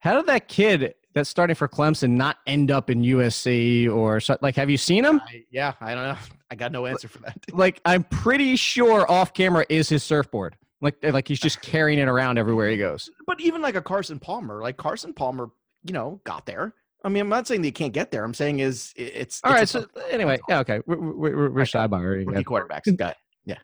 [0.00, 4.56] how did that kid that's starting for Clemson not end up in USC or like?
[4.56, 5.20] Have you seen him?
[5.26, 6.16] I, yeah, I don't know.
[6.50, 7.38] I got no answer for that.
[7.52, 10.56] Like, I'm pretty sure off camera is his surfboard.
[10.80, 13.10] Like, like he's just carrying it around everywhere he goes.
[13.26, 15.50] But even like a Carson Palmer, like Carson Palmer,
[15.84, 16.74] you know, got there.
[17.04, 18.24] I mean, I'm not saying they can't get there.
[18.24, 19.84] I'm saying is it's All it's right.
[19.84, 20.80] So anyway, yeah, okay.
[20.86, 22.96] We're, we're, we're, we're sidebar rookie quarterbacks.
[22.96, 23.16] Got it.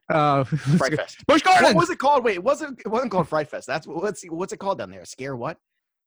[0.09, 0.45] Uh,
[0.79, 1.27] Fright Fest.
[1.27, 1.75] Busch Gardens.
[1.75, 2.25] What was it called?
[2.25, 3.67] Wait, it wasn't it wasn't called Fright Fest?
[3.67, 5.05] That's what's what's it called down there?
[5.05, 5.59] Scare what?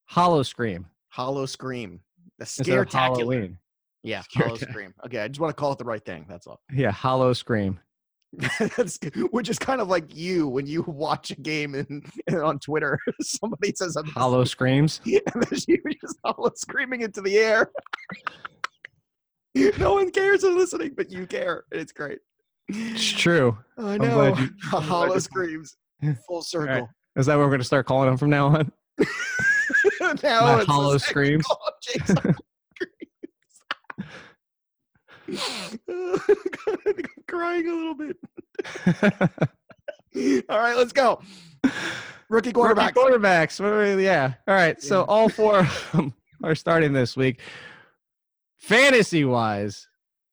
[0.08, 2.00] Howl-O-Scream Hollow Scream.
[2.39, 3.58] The scare Halloween.
[4.04, 4.93] Yeah, Howl-O-Scream.
[5.06, 6.26] Okay, I just want to call it the right thing.
[6.30, 6.62] That's all.
[6.72, 7.80] Yeah, Hollow Scream.
[9.32, 13.00] Which is kind of like you when you watch a game and, and on Twitter,
[13.22, 15.01] somebody says something, Hollow Screams.
[15.05, 17.72] and there's you just hollow screaming into the air.
[19.80, 21.64] no one cares who's listening, but you care.
[21.72, 22.20] and It's great.
[22.68, 23.58] It's true.
[23.78, 24.36] I know.
[24.36, 25.78] you- hollow screams,
[26.28, 26.68] full circle.
[26.68, 26.84] right.
[27.16, 28.72] Is that what we're going to start calling them from now on?
[30.24, 31.45] now My it's hollow screams.
[31.51, 32.16] Oh, hollow Screams.
[35.89, 36.95] I'm
[37.28, 38.18] crying a little bit.
[40.49, 41.22] All right, let's go.
[42.30, 42.95] Rookie quarterback.
[42.95, 43.60] Rookie quarterbacks.
[43.60, 44.34] What are we- Yeah.
[44.47, 44.82] All right.
[44.82, 45.05] So Yeah.
[45.08, 47.39] all four of them are starting this week.
[48.58, 49.88] Fantasy wise,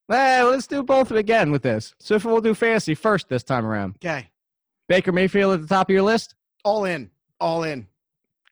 [0.09, 1.95] well, eh, let's do both again with this.
[2.01, 3.97] So if we'll do fantasy first this time around.
[3.97, 4.29] Okay.
[4.89, 6.35] Baker Mayfield at the top of your list?
[6.65, 7.11] All in,
[7.41, 7.87] all in.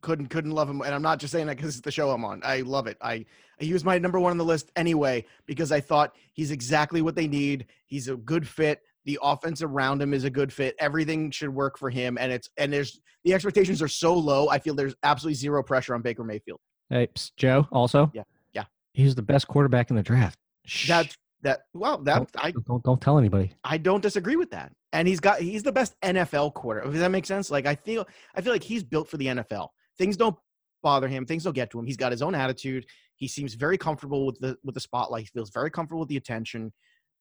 [0.02, 2.24] Couldn't couldn't love him, and I'm not just saying that because it's the show I'm
[2.24, 2.42] on.
[2.44, 2.98] I love it.
[3.00, 3.24] I
[3.58, 7.14] he was my number one on the list anyway because I thought he's exactly what
[7.14, 7.66] they need.
[7.86, 8.82] He's a good fit.
[9.04, 10.74] The offense around him is a good fit.
[10.80, 14.48] Everything should work for him, and it's and there's the expectations are so low.
[14.48, 16.58] I feel there's absolutely zero pressure on Baker Mayfield.
[16.90, 17.66] Hey, Joe.
[17.72, 18.22] Also, Yeah,
[18.52, 18.64] yeah.
[18.92, 20.38] he's the best quarterback in the draft.
[20.66, 20.88] Shh.
[20.88, 23.52] That that well that I don't don't tell anybody.
[23.64, 24.72] I don't disagree with that.
[24.92, 26.80] And he's got he's the best NFL quarter.
[26.82, 27.50] Does that make sense?
[27.50, 29.68] Like I feel I feel like he's built for the NFL.
[30.02, 30.34] Things don't
[30.82, 31.24] bother him.
[31.24, 31.86] Things don't get to him.
[31.86, 32.86] He's got his own attitude.
[33.14, 35.22] He seems very comfortable with the with the spotlight.
[35.22, 36.72] He feels very comfortable with the attention.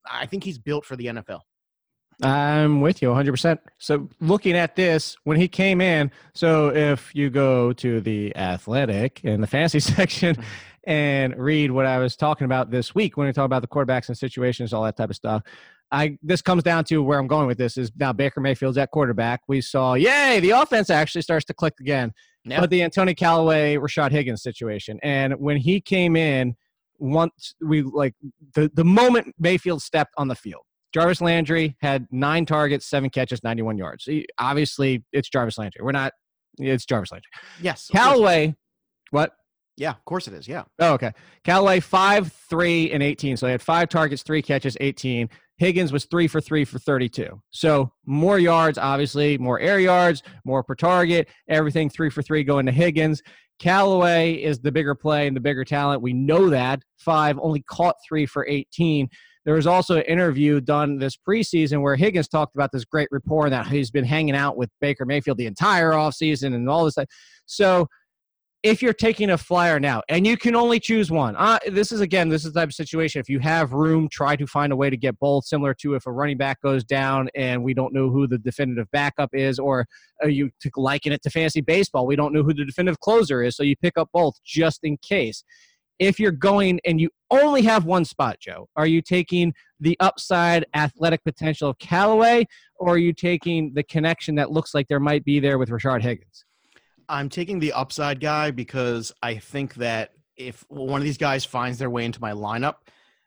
[0.10, 1.42] I think he's built for the NFL.
[2.24, 3.60] I'm with you 100%.
[3.78, 9.24] So, looking at this, when he came in, so if you go to the athletic
[9.24, 10.90] in the fantasy section mm-hmm.
[10.90, 14.08] and read what I was talking about this week when we talk about the quarterbacks
[14.08, 15.44] and situations, all that type of stuff,
[15.92, 18.90] I this comes down to where I'm going with this is now Baker Mayfield's at
[18.90, 19.42] quarterback.
[19.48, 22.14] We saw, yay, the offense actually starts to click again.
[22.44, 22.60] Yeah.
[22.60, 25.00] But the Antonio Callaway, Rashard Higgins situation.
[25.04, 26.56] And when he came in,
[26.98, 28.14] once we like
[28.56, 30.64] the, the moment Mayfield stepped on the field,
[30.94, 34.06] Jarvis Landry had nine targets, seven catches, 91 yards.
[34.06, 35.82] He- obviously, it's Jarvis Landry.
[35.84, 36.14] We're not,
[36.60, 37.30] it's Jarvis Landry.
[37.62, 37.90] Yes.
[37.92, 38.56] Callaway,
[39.12, 39.34] what?
[39.78, 40.48] Yeah, of course it is.
[40.48, 40.64] Yeah.
[40.80, 41.12] Oh, okay.
[41.44, 43.38] Callaway, five, three, and 18.
[43.38, 45.30] So he had five targets, three catches, 18.
[45.62, 47.40] Higgins was three for three for 32.
[47.52, 52.66] So more yards, obviously, more air yards, more per target, everything three for three going
[52.66, 53.22] to Higgins.
[53.60, 56.02] Callaway is the bigger play and the bigger talent.
[56.02, 56.82] We know that.
[56.98, 59.08] Five, only caught three for 18.
[59.46, 63.52] There was also an interview done this preseason where Higgins talked about this great rapport
[63.52, 66.94] that he's been hanging out with Baker Mayfield the entire offseason and all this.
[66.94, 67.06] stuff.
[67.46, 67.88] So
[68.64, 72.00] if you're taking a flyer now and you can only choose one, uh, this is
[72.00, 73.20] again, this is the type of situation.
[73.20, 76.06] If you have room, try to find a way to get both, similar to if
[76.06, 79.88] a running back goes down and we don't know who the definitive backup is, or
[80.24, 83.56] uh, you liken it to fantasy baseball, we don't know who the definitive closer is,
[83.56, 85.44] so you pick up both just in case.
[85.98, 90.66] If you're going and you only have one spot, Joe, are you taking the upside
[90.74, 92.46] athletic potential of Callaway,
[92.76, 96.02] or are you taking the connection that looks like there might be there with Rashard
[96.02, 96.46] Higgins?
[97.12, 101.78] I'm taking the upside guy because I think that if one of these guys finds
[101.78, 102.76] their way into my lineup,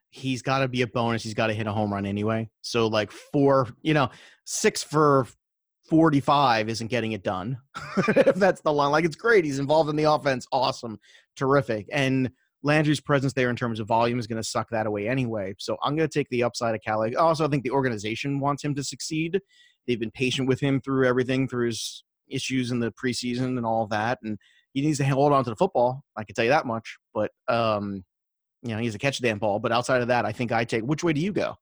[0.09, 1.23] he's got to be a bonus.
[1.23, 2.49] He's got to hit a home run anyway.
[2.63, 4.09] So like four, you know,
[4.47, 5.27] six for
[5.91, 7.59] 45 isn't getting it done.
[8.09, 9.45] if that's the line, like it's great.
[9.45, 10.47] He's involved in the offense.
[10.51, 10.99] Awesome.
[11.37, 11.87] Terrific.
[11.93, 12.31] And
[12.63, 15.55] Landry's presence there in terms of volume is going to suck that away anyway.
[15.59, 17.15] So I'm going to take the upside of Cali.
[17.17, 19.43] Also, I think the organization wants him to succeed.
[19.87, 22.03] They've been patient with him through everything, through his
[22.35, 24.19] issues in the preseason and all of that.
[24.23, 24.39] And
[24.73, 26.03] he needs to hold on to the football.
[26.17, 26.97] I can tell you that much.
[27.15, 28.05] But um,
[28.63, 29.59] you know, he's a catch damn ball.
[29.61, 30.83] But outside of that, I think I take.
[30.85, 31.55] Which way do you go?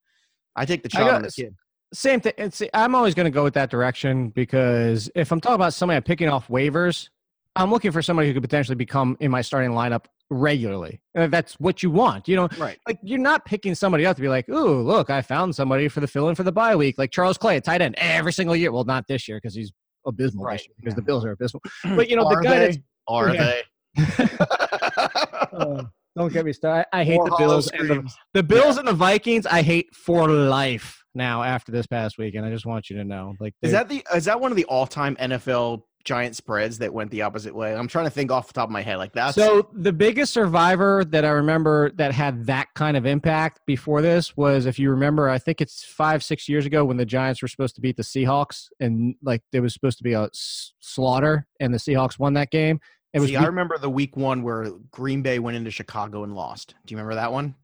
[0.57, 1.55] I take the got- on the kid.
[1.95, 2.33] Same thing.
[2.39, 5.99] It's, I'm always going to go with that direction because if I'm talking about somebody
[5.99, 7.11] I'm picking off waivers,
[7.55, 11.03] I'm looking for somebody who could potentially become in my starting lineup regularly.
[11.15, 12.29] Uh, That's what you want.
[12.29, 12.79] You know, Right.
[12.89, 16.01] like you're not picking somebody up to be like, "Ooh, look, I found somebody for
[16.01, 18.73] the fill-in for the bye week," like Charles Clay, a tight end, every single year.
[18.73, 19.71] Well, not this year because he's
[20.07, 20.97] abysmal Right, because yeah.
[20.97, 21.63] the Bills are abysmal.
[21.97, 22.67] But you know, Are the guy they?
[22.67, 22.79] that's
[23.09, 23.55] Are Yeah.
[23.97, 24.27] they?
[25.55, 25.87] Oh,
[26.17, 26.87] don't get me started.
[26.93, 27.69] I, I hate More the Bills.
[27.71, 32.17] And the, the Bills and the Vikings, I hate for life now after this past
[32.19, 32.47] weekend.
[32.47, 33.35] I just want you to know.
[33.41, 36.93] Like, Is that the is that one of the all time NFL giant spreads that
[36.93, 37.75] went the opposite way?
[37.75, 38.97] I'm trying to think off the top of my head.
[38.97, 39.35] Like that.
[39.35, 44.37] so the biggest survivor that I remember that had that kind of impact before this
[44.37, 47.49] was, if you remember, I think it's five, six years ago when the Giants were
[47.49, 51.73] supposed to beat the Seahawks, and like there was supposed to be a slaughter, and
[51.73, 52.81] the Seahawks won that game.
[53.13, 56.35] It was See, I remember the week one where Green Bay went into Chicago and
[56.35, 56.75] lost.
[56.87, 57.55] Do you remember that one?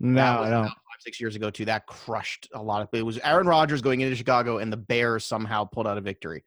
[0.00, 0.64] No, was I don't.
[0.64, 1.66] Five, six years ago, too.
[1.66, 2.88] That crushed a lot of.
[2.92, 6.42] It was Aaron Rodgers going into Chicago, and the Bears somehow pulled out a victory.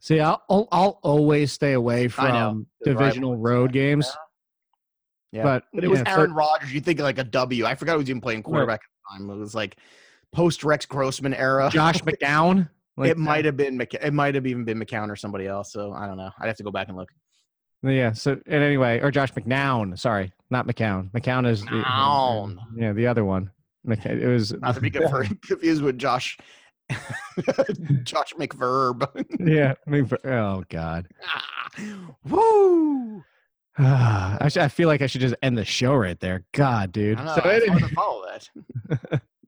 [0.00, 3.82] See, I'll, I'll I'll always stay away from divisional road yeah.
[3.82, 4.16] games.
[5.32, 6.72] Yeah, But, but it was Aaron Rodgers.
[6.72, 7.66] You think like a W?
[7.66, 9.30] I forgot who was even playing quarterback at the time.
[9.30, 9.76] It was like
[10.32, 11.68] post Rex Grossman era.
[11.72, 12.68] Josh McGowan.
[12.96, 13.76] like it might uh have been.
[13.78, 15.72] McC- It might have even been McCown or somebody else.
[15.72, 16.30] So I don't know.
[16.40, 17.08] I'd have to go back and look.
[17.82, 18.12] Yeah.
[18.12, 19.98] So and anyway, or Josh McNown.
[19.98, 21.10] Sorry, not McCown.
[21.10, 21.82] McCown is the-
[22.76, 23.50] yeah the other one.
[23.88, 24.90] It was Not to be
[25.46, 26.38] confused with Josh.
[28.04, 29.06] Josh McVerb.
[29.40, 29.74] yeah.
[30.06, 31.08] For- oh God.
[31.24, 33.24] Ah, woo!
[33.78, 36.44] I, should, I feel like I should just end the show right there.
[36.52, 37.18] God, dude.
[37.18, 38.24] Know, So, it's hard anyway- to follow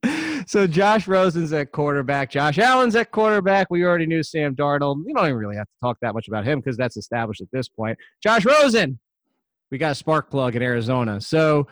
[0.03, 0.45] that.
[0.47, 2.30] so Josh Rosen's at quarterback.
[2.30, 3.68] Josh Allen's at quarterback.
[3.70, 5.03] We already knew Sam Darnold.
[5.07, 7.49] You don't even really have to talk that much about him because that's established at
[7.53, 7.99] this point.
[8.22, 8.99] Josh Rosen,
[9.70, 11.20] we got a spark plug in Arizona.
[11.20, 11.66] So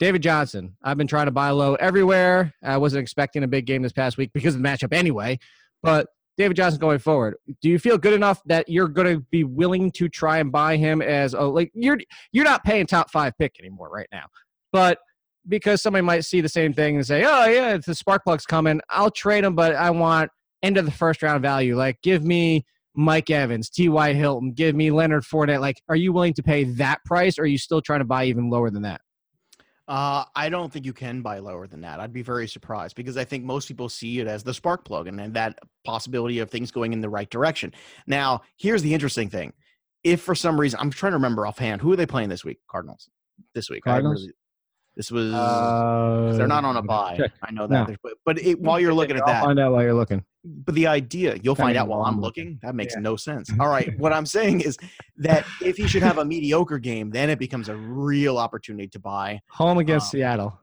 [0.00, 2.54] David Johnson, I've been trying to buy low everywhere.
[2.64, 5.38] I wasn't expecting a big game this past week because of the matchup anyway.
[5.82, 7.36] But David Johnson going forward.
[7.60, 10.78] Do you feel good enough that you're going to be willing to try and buy
[10.78, 11.98] him as a like you're
[12.32, 14.24] you're not paying top five pick anymore right now,
[14.72, 14.98] but
[15.48, 18.46] because somebody might see the same thing and say, "Oh yeah, if the spark plug's
[18.46, 20.30] coming, I'll trade him, but I want
[20.62, 21.76] end of the first round value.
[21.76, 24.12] Like, give me Mike Evans, T.Y.
[24.14, 25.60] Hilton, give me Leonard Fournette.
[25.60, 28.24] Like, are you willing to pay that price, or are you still trying to buy
[28.24, 29.00] even lower than that?
[29.90, 31.98] Uh, I don't think you can buy lower than that.
[31.98, 35.08] I'd be very surprised because I think most people see it as the spark plug
[35.08, 37.74] and, and that possibility of things going in the right direction.
[38.06, 39.52] Now, here's the interesting thing.
[40.04, 42.58] If for some reason, I'm trying to remember offhand, who are they playing this week?
[42.70, 43.08] Cardinals.
[43.52, 43.82] This week.
[43.82, 44.20] Cardinals?
[44.22, 44.32] really-
[44.96, 45.32] this was.
[45.32, 47.16] Uh, they're not on a buy.
[47.16, 47.32] check.
[47.42, 47.84] I know No.
[47.86, 47.96] that.
[48.02, 50.24] But, but it, while you're looking at I'll that, find out while you're looking.
[50.44, 52.58] But the idea you'll find out while I'm I'm looking.
[52.62, 53.00] That makes Yeah.
[53.00, 53.50] no sense.
[53.60, 54.76] All right, what I'm saying is
[55.18, 58.98] that if he should have a mediocre game, then it becomes a real opportunity to
[58.98, 60.60] buy Home against Um, Seattle.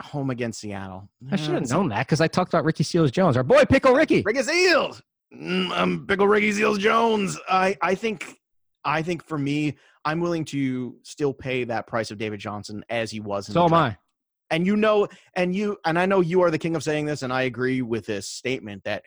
[0.00, 1.08] home against Seattle.
[1.30, 3.92] I should have known that because I talked about Ricky Seals Jones, our boy Pickle
[3.94, 4.22] Ricky.
[4.24, 5.02] Ricky Seals.
[5.34, 7.38] Mm, I'm Pickle Ricky Seals Jones.
[7.48, 8.34] I, I think
[8.84, 9.76] I think for me,
[10.06, 13.60] I'm willing to still pay that price of David Johnson as he was in So
[13.68, 13.74] the am.
[13.74, 13.96] I.
[14.50, 17.20] And you know, and you and I know you are the king of saying this,
[17.22, 19.02] and I agree with this statement that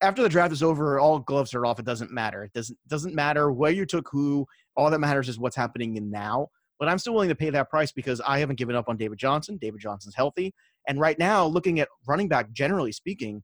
[0.00, 1.78] after the draft is over, all gloves are off.
[1.78, 2.44] It doesn't matter.
[2.44, 4.46] It doesn't doesn't matter where you took who.
[4.76, 6.48] All that matters is what's happening in now.
[6.78, 9.18] But I'm still willing to pay that price because I haven't given up on David
[9.18, 9.58] Johnson.
[9.60, 10.54] David Johnson's healthy.
[10.86, 13.42] And right now, looking at running back, generally speaking,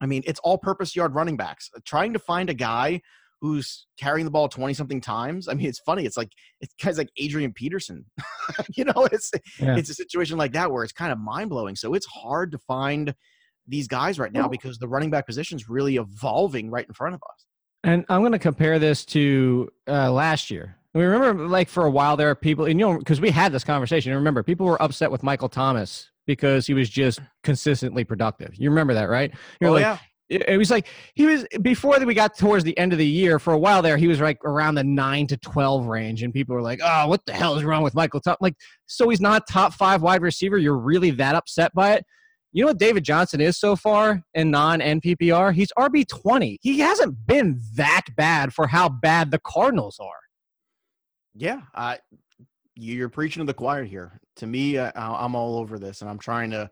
[0.00, 1.68] I mean, it's all purpose yard running backs.
[1.76, 3.00] Uh, trying to find a guy
[3.40, 5.48] who's carrying the ball 20 something times.
[5.48, 6.06] I mean, it's funny.
[6.06, 8.04] It's like, it's guys like Adrian Peterson.
[8.76, 9.76] you know, it's, Yeah.
[9.76, 11.74] it's a situation like that where it's kind of mind blowing.
[11.74, 13.14] So it's hard to find
[13.66, 17.14] these guys right now because the running back position is really evolving right in front
[17.14, 17.46] of us.
[17.82, 20.76] And I'm going to compare this to uh, last year.
[20.94, 23.52] We remember, like, for a while there are people, and you know, because we had
[23.52, 24.10] this conversation.
[24.10, 28.54] You remember, people were upset with Michael Thomas because he was just consistently productive.
[28.54, 29.32] You remember that, right?
[29.60, 29.98] You're oh, like, yeah.
[30.28, 33.38] it was like he was before that we got towards the end of the year
[33.38, 36.54] for a while there he was like around the 9 to 12 range and people
[36.54, 38.54] were like oh what the hell is wrong with michael top like
[38.86, 42.06] so he's not top five wide receiver you're really that upset by it
[42.54, 47.26] you know what david johnson is so far in non PPR he's rb20 he hasn't
[47.26, 50.20] been that bad for how bad the cardinals are.
[51.34, 51.98] Yeah, I,
[52.74, 54.20] you're preaching to the choir here.
[54.36, 56.70] To me, uh, I'm all over this, and I'm trying to,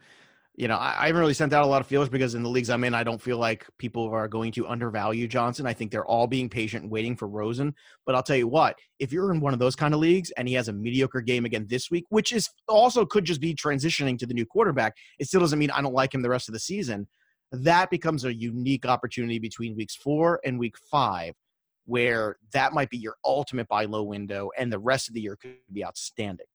[0.63, 2.49] you know, I, I haven't really sent out a lot of feelers because in the
[2.49, 5.67] leagues I'm in, I don't feel like people are going to undervalue Johnson.
[5.67, 7.75] I think they're all being patient waiting for Rosen.
[8.07, 10.47] But I'll tell you what, if you're in one of those kind of leagues and
[10.47, 14.17] he has a mediocre game again this week, which is also could just be transitioning
[14.19, 16.53] to the new quarterback, it still doesn't mean I don't like him the rest of
[16.53, 17.09] the season.
[17.51, 21.35] That becomes a unique opportunity between weeks four and week five
[21.87, 25.35] where that might be your ultimate buy low window and the rest of the year
[25.35, 26.47] could be outstanding.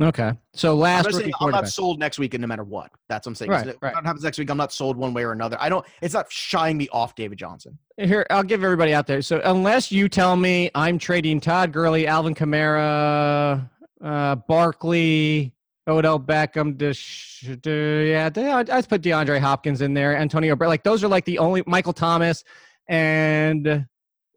[0.00, 2.90] Okay so I'm, last not saying I'm not sold next week and no matter what.
[3.08, 3.50] That's what I'm saying.
[3.50, 3.94] Right, If right.
[3.94, 5.56] What happens next week, I'm not sold one way or another.
[5.60, 7.78] I don't, it's not shying me off David Johnson.
[7.96, 9.22] Here, I'll give everybody out there.
[9.22, 13.68] So unless you tell me I'm trading Todd Gurley, Alvin Kamara,
[14.02, 15.54] uh, Barkley,
[15.86, 20.56] Odell Beckham, Dish, yeah, De- I'd put DeAndre Hopkins in there, Antonio.
[20.56, 22.44] Like those are like the only Michael Thomas,
[22.88, 23.86] and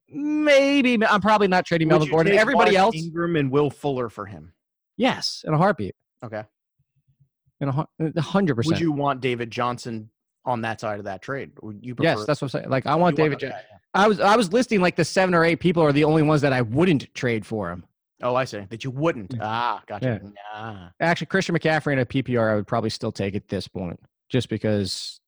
[0.10, 2.34] maybe I'm probably not trading Melvin Gordon.
[2.34, 4.54] Everybody Mark else, Ingram and Will Fuller for him.
[4.98, 6.44] Yes, in a heartbeat, Okay.
[7.62, 8.74] in a hundred percent.
[8.76, 10.10] Would you want David Johnson
[10.46, 11.52] on that side of that trade?
[11.62, 12.10] Would you prefer?
[12.18, 12.70] Yes, that's what I'm saying.
[12.70, 13.34] Like I want David.
[13.34, 13.62] that, Jo- yeah.
[13.94, 16.42] I was I was listing like the seven or eight people are the only ones
[16.42, 17.86] that I wouldn't trade for him.
[18.22, 18.62] Oh, I see.
[18.70, 19.36] That you wouldn't.
[19.42, 20.22] Ah, gotcha.
[20.24, 20.30] Yeah.
[20.62, 20.90] Nah.
[21.02, 24.48] Actually, Christian McCaffrey in a PPR, I would probably still take at this point, just
[24.48, 25.20] because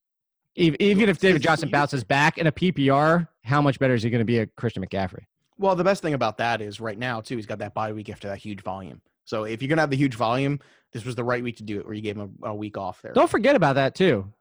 [0.55, 4.09] even, even if David Johnson bounces back in a PPR, how much better is he
[4.09, 5.26] going to be at Christian McCaffrey?
[5.57, 7.36] Well, the best thing about that is right now too.
[7.36, 9.01] He's got that bye week after that huge volume.
[9.26, 10.60] So if you're gonna have the huge volume,
[10.94, 11.86] this was the right week to do it.
[11.86, 13.14] Where you gave him a, a week off there.
[13.14, 14.32] Don't forget about that too.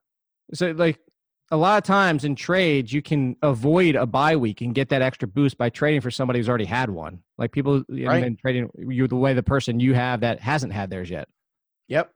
[0.53, 1.01] So, like
[1.51, 5.03] a lot of times in trades, you can avoid a bye week and get that
[5.03, 7.23] extra boost by trading for somebody who's already had one.
[7.39, 8.21] Like people, and Right.
[8.21, 11.29] then trading you the way the person you have that hasn't had theirs yet.
[11.89, 12.11] Yep.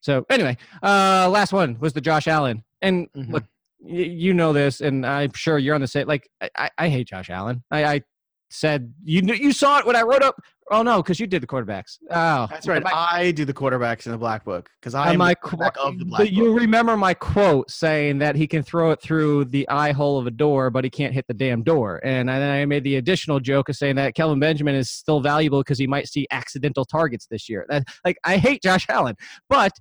[0.00, 3.32] So anyway, uh, last one was the Josh Allen, and Mhm.
[3.32, 3.44] look,
[3.82, 6.06] you know this, and I'm sure you're on the same.
[6.06, 7.62] Like I, I, I hate Josh Allen.
[7.70, 8.02] I, I
[8.50, 10.36] said you you saw it when I wrote up.
[10.70, 11.98] Oh no, because you did the quarterbacks.
[12.10, 12.82] Oh, That's right.
[12.82, 15.82] My, I do the quarterbacks in the black book because I am my quarterback qu-
[15.82, 19.46] of the black but you remember my quote saying that he can throw it through
[19.46, 22.00] the eye hole of a door, but he can't hit the damn door.
[22.02, 25.60] And then I made the additional joke of saying that Kelvin Benjamin is still valuable
[25.60, 27.66] because he might see accidental targets this year.
[27.68, 29.16] That, like I hate Josh Allen,
[29.50, 29.72] but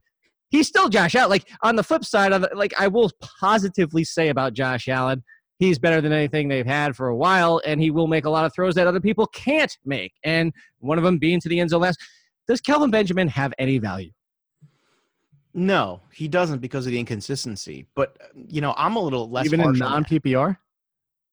[0.50, 1.30] he's still Josh Allen.
[1.30, 5.24] Like on the flip side of like I will positively say about Josh Allen,
[5.64, 8.46] he's better than anything they've had for a while, and he will make a lot
[8.46, 10.14] of throws that other people can't make.
[10.24, 12.00] And one of them being to the end zone last.
[12.48, 14.12] Does Kelvin Benjamin have any value?
[15.54, 17.86] No, he doesn't because of the inconsistency.
[17.96, 20.58] But you know, I'm a little less Even in non PPR?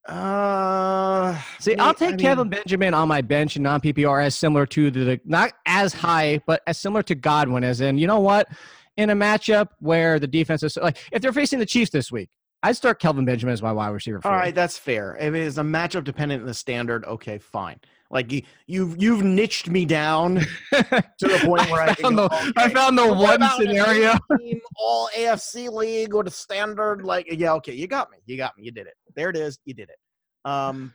[0.06, 4.34] Uh, See, I'll I take mean, Kevin Benjamin on my bench in non PPR as
[4.34, 8.20] similar to the not as high, but as similar to Godwin, as in, you know
[8.20, 8.48] what?
[8.96, 12.28] In a matchup where the defense is like, if they're facing the Chiefs this week,
[12.62, 14.20] I'd start Kelvin Benjamin as my wide receiver.
[14.24, 15.16] All right, that's fair.
[15.18, 17.80] If it is a matchup dependent in the standard, okay, fine.
[18.10, 20.46] Like you, you've you've niched me down to
[21.20, 24.10] the point where I, I can found go, the, I found the one scenario.
[24.10, 27.02] eight-team all AFC league or the standard.
[27.02, 28.18] Like, yeah, okay, you got me.
[28.26, 28.64] You got me.
[28.64, 28.94] You did it.
[29.14, 29.58] There it is.
[29.64, 30.50] You did it.
[30.50, 30.92] Um,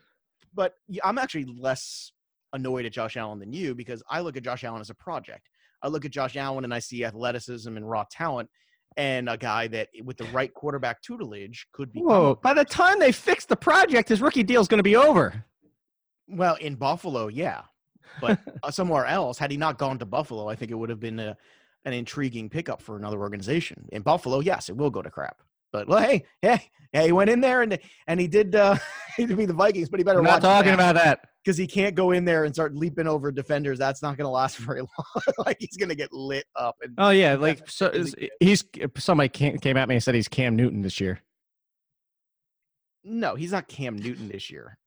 [0.54, 2.12] but I'm actually less
[2.54, 5.50] annoyed at Josh Allen than you because I look at Josh Allen as a project.
[5.82, 8.50] I look at Josh Allen and I see athleticism and raw talent,
[8.98, 12.00] and a guy that with the right quarterback tutelage could be.
[12.00, 12.40] Whoa!
[12.42, 15.46] By the time they fix the project, his rookie deal is going to be over.
[16.28, 17.62] Well, in Buffalo, yeah,
[18.22, 21.00] but uh, somewhere else, had he not gone to Buffalo, I think it would have
[21.00, 21.38] been a,
[21.86, 23.88] an intriguing pickup for another organization.
[23.92, 25.42] In Buffalo, yes, it will go to crap.
[25.76, 26.62] But well, hey, hey,
[26.94, 28.78] hey, he went in there and and he did uh,
[29.18, 31.20] he did beat the Vikings, but he better I'm not talking about that.
[31.44, 33.78] because he can't go in there and start leaping over defenders.
[33.78, 35.24] That's not going to last very long.
[35.46, 36.78] like he's going to get lit up.
[36.82, 38.64] And Oh yeah, like so is- he's
[38.98, 41.20] somebody came, came at me and said he's Cam Newton this year
[43.08, 44.80] no, he's not Cam Newton this year.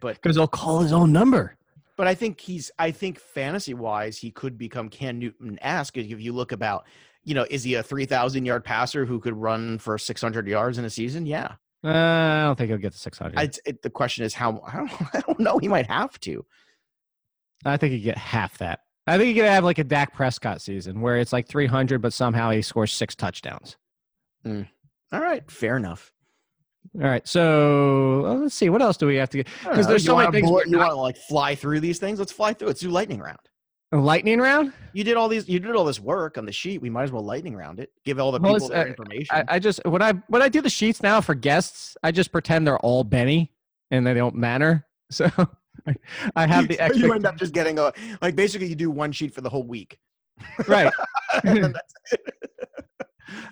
[0.00, 1.56] But because he'll call his own number.
[1.96, 6.20] but I think he's I think fantasy wise he could become Cam Newton esque if
[6.20, 6.86] you look about
[7.24, 10.46] you know is he a three thousand yard passer who could run for six hundred
[10.46, 11.26] yards in a season?
[11.26, 11.52] Yeah,
[11.84, 13.38] Uh, I don't think he'll get to 600.
[13.38, 16.44] I, it, the question is how I don't, I don't know he might have to.
[17.64, 18.80] I think he'd get half that.
[19.06, 22.12] I think he could have like a Dak Prescott season where it's like 300, but
[22.12, 23.76] somehow he scores six touchdowns.
[24.46, 24.64] All
[25.12, 26.10] right, fair enough.
[26.96, 30.04] All right, so well, let's see what else do we have to get because there's
[30.04, 30.50] so many things.
[30.50, 32.18] we're you not- want to like fly through these things?
[32.18, 32.68] Let's fly through.
[32.68, 33.38] Let's do lightning round.
[33.94, 34.72] A lightning round.
[34.92, 35.48] You did all these.
[35.48, 36.82] You did all this work on the sheet.
[36.82, 37.90] We might as well lightning round it.
[38.04, 39.36] Give all the Well, people their uh, information.
[39.36, 42.32] I, I just when I when I do the sheets now for guests, I just
[42.32, 43.52] pretend they're all Benny
[43.90, 44.86] and they don't matter.
[45.10, 45.30] So
[45.86, 45.94] I,
[46.34, 49.12] I have the So you end up just getting a like basically you do one
[49.12, 49.98] sheet for the whole week.
[50.66, 50.92] right.
[51.44, 52.34] And then that's it.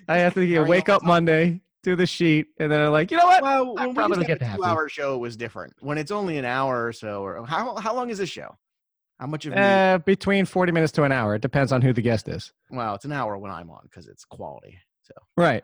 [0.09, 3.18] I have to Carry wake up Monday, do the sheet, and then I'm like, you
[3.18, 3.43] know what?
[3.43, 5.74] Well, I'm when we probably get a two-hour show, was different.
[5.80, 8.57] When it's only an hour or so, or how how long is this show?
[9.23, 9.53] How much of?
[9.53, 11.37] Uh, between 40 minutes to an hour.
[11.37, 12.53] It depends on who the guest is.
[12.73, 14.77] well, it's an hour when I'm on because it's quality.
[15.03, 15.62] So Right.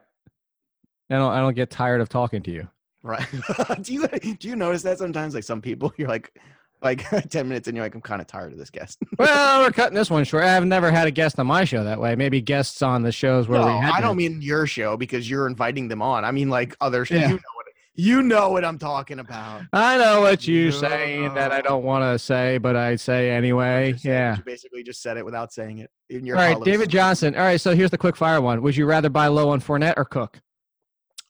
[1.10, 2.68] I don't, I don't get tired of talking to you.
[3.02, 3.26] right.
[3.82, 4.06] do you
[4.36, 5.34] do you notice that sometimes?
[5.34, 6.32] Like some people, you're like
[6.82, 8.98] like ten minutes and you're like, I'm kind of tired of this guest.
[9.18, 10.44] Well, we're cutting this one short.
[10.44, 12.14] I've never had a guest on my show that way.
[12.14, 15.28] Maybe guests on the shows where no, we had I don't mean your show because
[15.28, 16.24] you're inviting them on.
[16.24, 17.04] I mean like other.
[17.04, 17.28] sh- Yeah.
[17.30, 17.40] You know
[17.98, 19.62] you know what I'm talking about.
[19.72, 23.94] I know what you say that I don't want to say, but I say anyway.
[24.02, 24.36] Yeah.
[24.36, 26.36] You basically just said it without saying it in your.
[26.36, 27.34] All right, David Johnson.
[27.34, 28.62] All right, so here's the quick fire one.
[28.62, 30.40] Would you rather buy low on Fournette or Cook?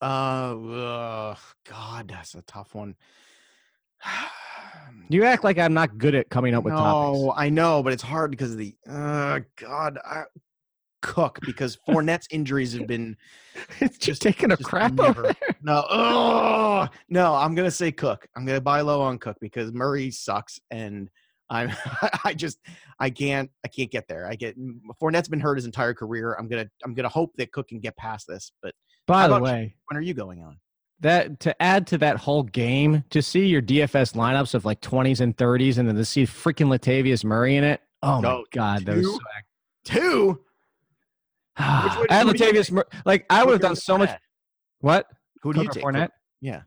[0.02, 1.34] Uh,
[1.68, 2.94] God, that's a tough one.
[5.10, 7.22] You act like I'm not good at coming up with topics.
[7.22, 10.24] no, I know, but it's hard because of the uh, God, I,
[11.02, 13.16] Cook because Fournette's injuries have been
[13.80, 15.56] It's just taking a just crap never- over there.
[15.62, 15.84] no.
[15.90, 16.90] ugh.
[17.08, 18.26] no, I'm gonna say Cook.
[18.36, 21.08] I'm gonna buy low on Cook because Murray sucks, and
[21.50, 21.70] I'm
[22.24, 22.58] I just
[23.00, 24.26] I can't I can't get there.
[24.26, 24.56] I get
[25.00, 26.34] Fournette's been hurt his entire career.
[26.38, 28.52] I'm gonna I'm gonna hope that Cook can get past this.
[28.62, 28.74] But
[29.06, 29.52] By the about you?
[29.52, 30.58] way, when are you going on?
[31.00, 35.20] that to add to that whole game, to see your DFS lineups of like 20s
[35.20, 37.80] and 30s, and then to see freaking Latavius Murray in it.
[38.02, 39.02] Oh my No, God, was two?
[39.12, 39.18] so
[39.84, 40.40] Two.
[41.62, 44.10] I one- had who do you Latavius, Mur- like I would have done so much.
[44.80, 45.06] What?
[45.42, 45.84] Who do you Cook take?
[45.84, 46.00] Fournette?
[46.06, 46.12] Cook?
[46.40, 46.62] Yeah,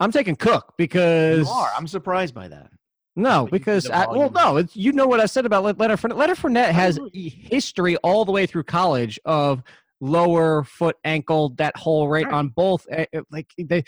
[0.00, 1.70] I'm taking Cook because you are.
[1.76, 2.70] I'm surprised by that.
[3.16, 6.16] no, because I, well, no, it's, you know what I said about Le- Leonard Fournette.
[6.16, 9.62] Leonard Fournette has history all the way through college of
[10.00, 12.34] lower foot, ankle, that whole rate Right.
[12.34, 12.86] on both.
[12.90, 13.84] eh, eh, Like they,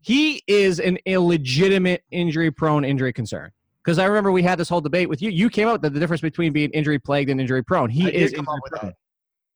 [0.00, 3.50] he is an illegitimate injury-prone injury concern.
[3.82, 5.30] Because I remember we had this whole debate with you.
[5.30, 7.88] You came up with the difference between being injury plagued and injury prone.
[7.90, 8.92] He I is come injury up with prone.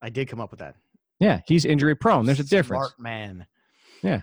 [0.02, 0.76] I did come up with that.
[1.18, 2.26] Yeah, he's injury prone.
[2.26, 2.86] There's a difference.
[2.86, 3.46] Smart man.
[4.02, 4.22] Yeah,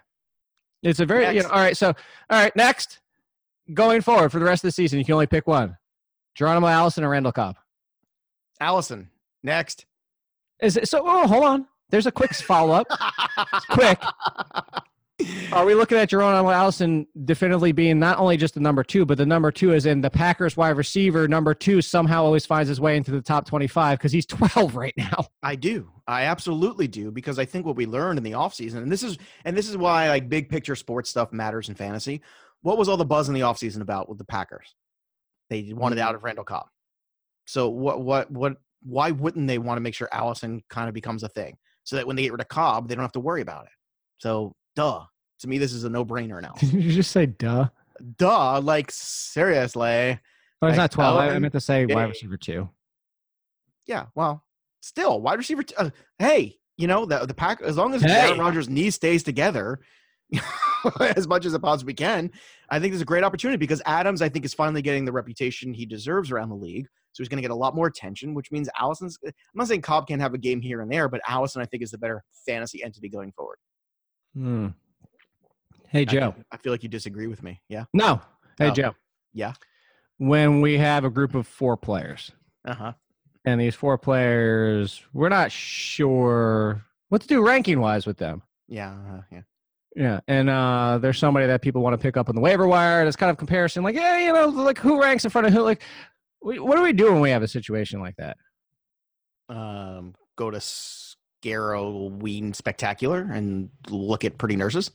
[0.82, 1.78] it's a very you know, all right.
[1.78, 3.00] So all right, next
[3.74, 5.78] going forward for the rest of the season, you can only pick one:
[6.36, 7.58] Geronimo Allison or Randall Cobb.
[8.60, 9.10] Allison.
[9.44, 9.86] Next.
[10.62, 11.04] Is it so?
[11.06, 11.68] Oh, hold on.
[11.90, 12.88] There's a quick follow up.
[13.70, 14.00] quick.
[15.52, 19.18] Are we looking at Geronimo Allison definitively being not only just the number two, but
[19.18, 22.80] the number two is in the Packers wide receiver number two somehow always finds his
[22.80, 25.26] way into the top 25 because he's 12 right now.
[25.42, 25.92] I do.
[26.08, 29.18] I absolutely do because I think what we learned in the offseason, and this is
[29.44, 32.22] and this is why like big picture sports stuff matters in fantasy.
[32.62, 34.76] What was all the buzz in the offseason about with the Packers?
[35.50, 36.68] They wanted out of Randall Cobb.
[37.46, 41.24] So what what what why wouldn't they want to make sure Allison kind of becomes
[41.24, 43.42] a thing so that when they get rid of Cobb, they don't have to worry
[43.42, 43.72] about it?
[44.20, 45.04] So, duh.
[45.40, 46.54] To me, this is a no brainer now.
[46.60, 47.68] Did you just say duh?
[48.18, 48.62] duh.
[48.62, 50.20] Like, seriously.
[50.62, 51.18] Oh, it's Like, not 12.
[51.18, 51.96] I, I meant to say yeah.
[51.96, 52.70] wide receiver two.
[53.86, 54.44] Yeah, well,
[54.82, 55.64] still, wide receiver.
[55.64, 58.12] T- uh, hey, you know, the, the pack, as long as Hey.
[58.12, 59.80] Aaron Rodgers' knee stays together
[61.00, 62.32] as much as it possibly can,
[62.70, 65.74] I think there's a great opportunity because Adams, I think, is finally getting the reputation
[65.74, 66.88] he deserves around the league.
[67.14, 69.18] So he's going to get a lot more attention, which means Allison's.
[69.26, 71.82] I'm not saying Cobb can't have a game here and there, but Allison, I think,
[71.82, 73.58] is the better fantasy entity going forward.
[74.34, 74.68] Hmm.
[75.90, 76.36] Hey, Joe.
[76.52, 77.62] I, I feel like you disagree with me.
[77.70, 77.86] Yeah.
[77.94, 78.22] No.
[78.60, 78.74] Hey, Oh.
[78.74, 78.96] Joe.
[79.34, 79.54] Yeah.
[80.18, 82.32] When we have a group of four players,
[82.66, 82.94] Uh huh.
[83.46, 88.42] and these four players, we're not sure what to do ranking wise with them.
[88.68, 88.92] Yeah.
[88.94, 89.42] Uh, yeah.
[89.96, 93.00] Yeah, and uh, there's somebody that people want to pick up on the waiver wire.
[93.00, 95.54] And it's kind of comparison, like, yeah, you know, like who ranks in front of
[95.54, 95.62] who?
[95.64, 95.82] Like,
[96.44, 98.38] we, what do we do when we have a situation like that?
[99.50, 100.60] Um, go to
[101.48, 104.92] Scarrowween Spectacular and look at pretty nurses.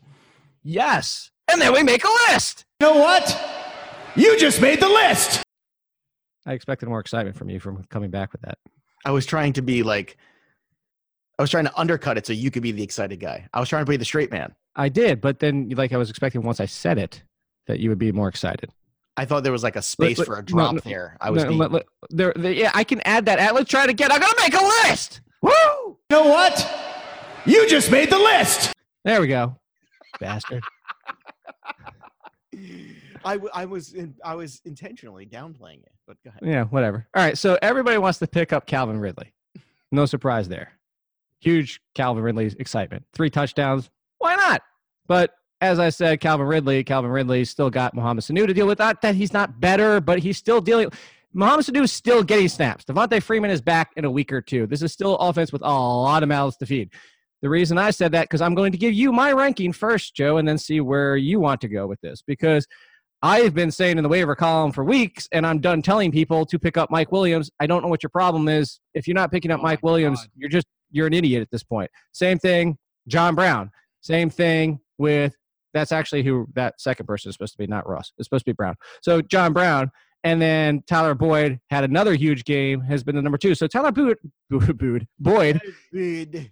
[0.63, 2.65] Yes, and then we make a list.
[2.81, 3.39] You know what?
[4.15, 5.43] You just made the list.
[6.47, 8.59] I expected more excitement from you from coming back with that.
[9.05, 10.17] I was trying to be like,
[11.39, 13.49] I was trying to undercut it so you could be the excited guy.
[13.53, 14.55] I was trying to be the straight man.
[14.77, 17.23] I did, but then, like, I was expecting once I said it
[17.67, 18.71] that you would be more excited.
[19.17, 21.17] I thought there was like a space Look, for a drop no, no, there.
[21.21, 23.39] I was No, being, let- let- there, there- yeah, I can add that.
[23.39, 23.55] Ad.
[23.55, 24.11] Let's try it again.
[24.11, 25.21] I'm gonna make a list.
[25.43, 25.51] Woo!
[25.51, 26.69] You know what?
[27.45, 28.73] You just made the list.
[29.05, 29.57] There we go,
[30.21, 30.63] bastard.
[33.25, 36.41] I, w- I was in, I was intentionally downplaying it, but go ahead.
[36.43, 37.07] Yeah, whatever.
[37.15, 39.33] All right, so everybody wants to pick up Calvin Ridley.
[39.91, 40.73] No surprise there.
[41.41, 43.05] Huge Calvin Ridley excitement.
[43.13, 43.91] Three touchdowns.
[44.19, 44.63] Why not?
[45.07, 48.79] But as I said, Calvin Ridley, Calvin Ridley still got Mohamed Sanu to deal with.
[48.79, 50.91] Not that he's not better, but he's still dealing.
[51.35, 52.85] Mohamed Sanu is still getting snaps.
[52.85, 54.67] Devontae Freeman is back in a week or two.
[54.67, 56.91] This is still offense with a lot of mouths to feed.
[57.41, 60.37] The reason I said that because I'm going to give you my ranking first, Joe,
[60.37, 62.23] and then see where you want to go with this.
[62.25, 62.67] Because
[63.23, 66.59] I've been saying in the waiver column for weeks, and I'm done telling people to
[66.59, 67.51] pick up Mike Williams.
[67.61, 68.81] I don't know what your problem is.
[68.95, 70.31] If you're not picking up Oh Mike Williams, God.
[70.37, 71.91] you're just you're an idiot at this point.
[72.13, 72.77] Same thing,
[73.09, 73.71] John Brown.
[74.03, 75.35] Same thing with
[75.73, 78.13] that's actually who that second person is supposed to be, not Russ.
[78.19, 78.75] It's supposed to be Brown.
[79.03, 79.91] So John Brown,
[80.25, 83.55] and then Tyler Boyd had another huge game, has been the number two.
[83.55, 84.19] So Tyler Boyd,
[84.51, 86.51] Boyd, Boyd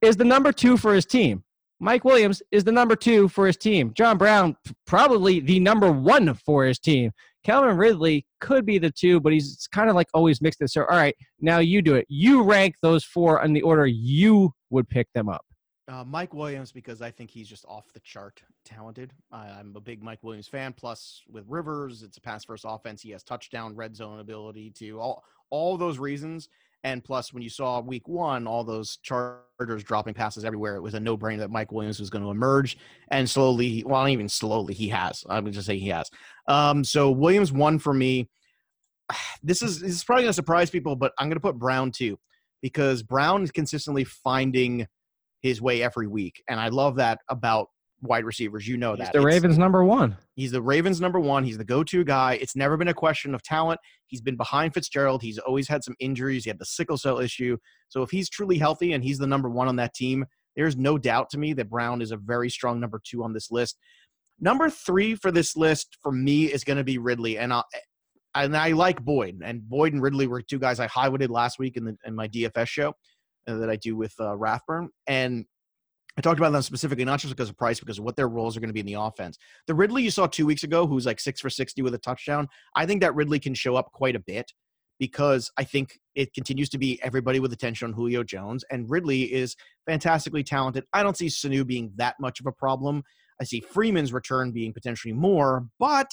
[0.00, 1.44] is the number two for his team.
[1.80, 3.92] Mike Williams is the number two for his team.
[3.94, 7.10] John Brown, probably the number one for his team.
[7.42, 10.68] Calvin Ridley could be the two, but he's kind of like always mixed in.
[10.68, 12.06] So, all right, now you do it.
[12.08, 15.44] You rank those four in the order you would pick them up.
[15.86, 19.12] Uh, Mike Williams, because I think he's just off the chart talented.
[19.30, 20.72] I, I'm a big Mike Williams fan.
[20.72, 23.02] Plus, with Rivers, it's a pass first offense.
[23.02, 26.48] He has touchdown, red zone ability to all all those reasons.
[26.84, 30.94] And plus, when you saw week one, all those Chargers dropping passes everywhere, it was
[30.94, 32.76] a no brainer that Mike Williams was going to emerge.
[33.10, 35.24] And slowly, well, not even slowly, he has.
[35.28, 36.10] I'm just say he has.
[36.46, 38.28] Um, so Williams won for me.
[39.42, 41.90] This is this is probably going to surprise people, but I'm going to put Brown
[41.90, 42.18] too,
[42.62, 44.86] because Brown is consistently finding
[45.44, 47.68] his way every week, and I love that about
[48.00, 48.66] wide receivers.
[48.66, 50.16] You know He's that the It's- Ravens' number one.
[50.36, 51.44] He's the Ravens' number one.
[51.44, 52.38] He's the go-to guy.
[52.40, 53.78] It's never been a question of talent.
[54.06, 55.20] He's been behind Fitzgerald.
[55.22, 56.44] He's always had some injuries.
[56.44, 57.58] He had the sickle cell issue.
[57.90, 60.24] So if he's truly healthy and he's the number one on that team,
[60.56, 63.50] there's no doubt to me that Brown is a very strong number two on this
[63.50, 63.76] list.
[64.40, 67.62] Number three for this list for me is going to be Ridley, and I
[68.34, 69.40] and I like Boyd.
[69.44, 72.28] And Boyd and Ridley were two guys I highlighted last week in the in my
[72.28, 72.94] DFS show
[73.46, 75.44] uh, that I do with uh, Rathburn, and
[76.16, 78.56] I talked about them specifically, not just because of price, because of what their roles
[78.56, 79.36] are going to be in the offense.
[79.66, 82.48] The Ridley you saw two weeks ago, who's like six for 60 with a touchdown,
[82.76, 84.52] I think that Ridley can show up quite a bit
[85.00, 88.64] because I think it continues to be everybody with attention on Julio Jones.
[88.70, 90.84] And Ridley is fantastically talented.
[90.92, 93.02] I don't see Sanu being that much of a problem.
[93.40, 96.06] I see Freeman's return being potentially more, but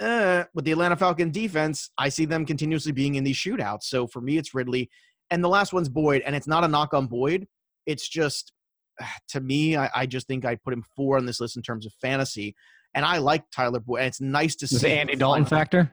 [0.00, 3.84] uh, with the Atlanta Falcon defense, I see them continuously being in these shootouts.
[3.84, 4.88] So for me, it's Ridley.
[5.34, 6.22] And the last one's Boyd.
[6.24, 7.48] And it's not a knock on Boyd.
[7.86, 8.52] It's just
[9.30, 11.86] to me, I, I just think I put him four on this list in terms
[11.86, 12.54] of fantasy.
[12.94, 13.98] And I like Tyler Boyd.
[13.98, 15.92] And it's nice to Is see Andy Dalton factor?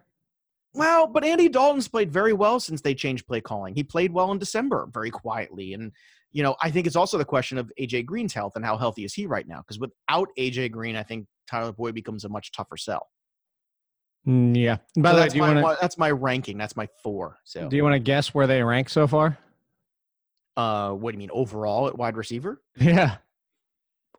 [0.74, 3.74] Well, but Andy Dalton's played very well since they changed play calling.
[3.74, 5.74] He played well in December, very quietly.
[5.74, 5.92] And,
[6.32, 9.04] you know, I think it's also the question of AJ Green's health and how healthy
[9.04, 9.58] is he right now?
[9.58, 13.10] Because without AJ Green, I think Tyler Boyd becomes a much tougher sell.
[14.28, 14.78] Mm, yeah.
[14.98, 16.58] By So the way, that's, do you my, want that's my ranking.
[16.58, 17.38] That's my four.
[17.44, 19.38] So, do you want to guess where they rank so far?
[20.58, 22.62] uh, what do you mean overall at wide receiver?
[22.80, 23.18] Yeah.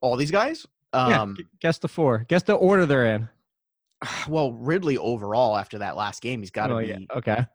[0.01, 0.67] All these guys?
[0.93, 2.25] Um, g- Guess the four.
[2.29, 3.29] Guess the order they're in.
[4.29, 6.99] well, Ridley overall after that last game, he's got to Oh, be yeah.
[7.15, 7.47] Okay.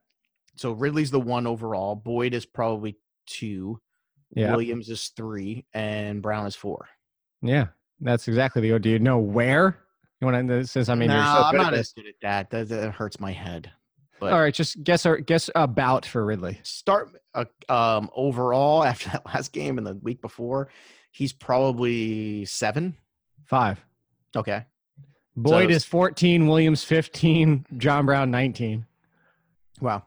[0.55, 1.95] so Ridley's the one overall.
[1.95, 2.95] Boyd is probably
[3.25, 3.81] two.
[4.33, 4.51] Yeah.
[4.51, 6.87] Williams is three, and Brown is four.
[7.41, 7.67] Yeah,
[7.99, 8.71] that's exactly the.
[8.73, 8.83] Order.
[8.83, 9.79] Do you know where?
[10.21, 10.65] You want to?
[10.65, 12.49] Since I mean, no, you're so I'm good not as good at that.
[12.49, 13.71] That, that hurts my head.
[14.19, 16.59] But All right, just guess or guess about for Ridley.
[16.63, 20.69] start uh, um overall after that last game and the week before,
[21.11, 22.97] he's probably seven.
[23.45, 23.79] Five.
[24.35, 24.65] Okay.
[25.35, 28.85] Boyd So- is 14, Williams 15, John Brown 19.
[29.81, 30.03] Wow.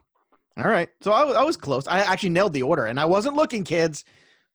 [0.57, 0.89] All right.
[0.99, 1.87] So I, I was close.
[1.87, 4.03] I actually nailed the order, and I wasn't looking, kids.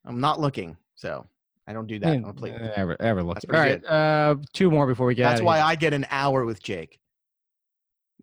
[0.05, 1.27] I'm not looking, so
[1.67, 2.55] I don't do that on a plate.
[2.55, 3.39] Eh, Ever, ever look.
[3.53, 5.29] All right, uh, two more before we get.
[5.29, 5.67] That's why here.
[5.67, 7.01] I get an hour with Jake.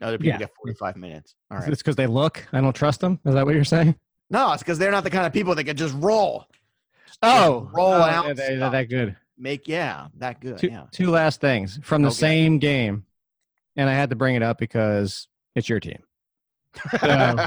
[0.02, 0.38] Other people Yeah.
[0.40, 1.36] get 45 minutes.
[1.52, 1.70] All right.
[1.70, 2.46] It's because they look.
[2.54, 3.20] I don't trust them.
[3.26, 3.96] Is that what you're saying?
[4.30, 6.46] No, it's because they're not the kind of people that can just roll.
[7.22, 9.16] Oh, roll oh, out They're, they're that good.
[9.38, 10.58] Make yeah, that good.
[10.58, 10.86] Two, yeah.
[10.92, 12.16] two last things from the Okay.
[12.16, 13.06] same game,
[13.76, 16.00] and I had to bring it up because it's your team.
[17.00, 17.38] So,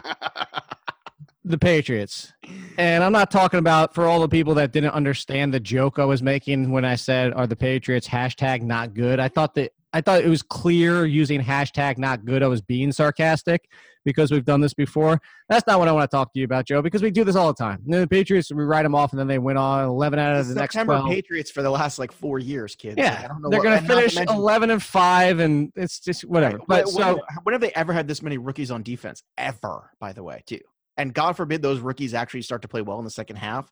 [1.46, 2.32] the Patriots.
[2.76, 6.04] And I'm not talking about for all the people that didn't understand the joke I
[6.04, 10.00] was making when I said, "Are the Patriots hashtag not good?" I thought that I
[10.02, 12.42] thought it was clear using hashtag not good.
[12.42, 13.70] I was being sarcastic
[14.04, 15.18] because we've done this before.
[15.48, 17.34] That's not what I want to talk to you about, Joe, because we do this
[17.34, 17.82] all the time.
[17.86, 20.54] The Patriots, we write them off, and then they win on 11 out of the
[20.54, 21.08] next September 12.
[21.10, 22.98] Patriots for the last like four years, kids.
[22.98, 26.22] Like, I Yeah, don't know they're going to finish 11 and five, and it's just
[26.26, 26.58] whatever.
[26.58, 26.66] Right.
[26.68, 29.22] But When- so when have they ever had this many rookies on defense?
[29.38, 30.60] Ever, by the way, too.
[30.96, 33.70] And God forbid those rookies actually start to play well in the second half.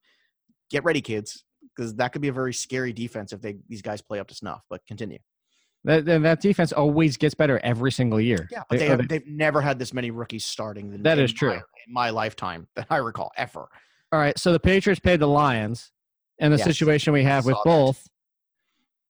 [0.71, 1.45] Get ready, kids,
[1.77, 4.35] because that could be a very scary defense if they these guys play up to
[4.35, 4.63] snuff.
[4.69, 5.19] But continue.
[5.85, 8.49] that, that defense always gets better every single year.
[8.51, 10.93] Yeah, but they, have, they've never had this many rookies starting.
[10.93, 11.51] In, That in true.
[11.51, 13.69] My, in my lifetime that I recall ever.
[14.13, 15.93] All right, so the Patriots paid the Lions,
[16.39, 17.71] and the Yes, situation we have with saw that.
[17.71, 18.07] both,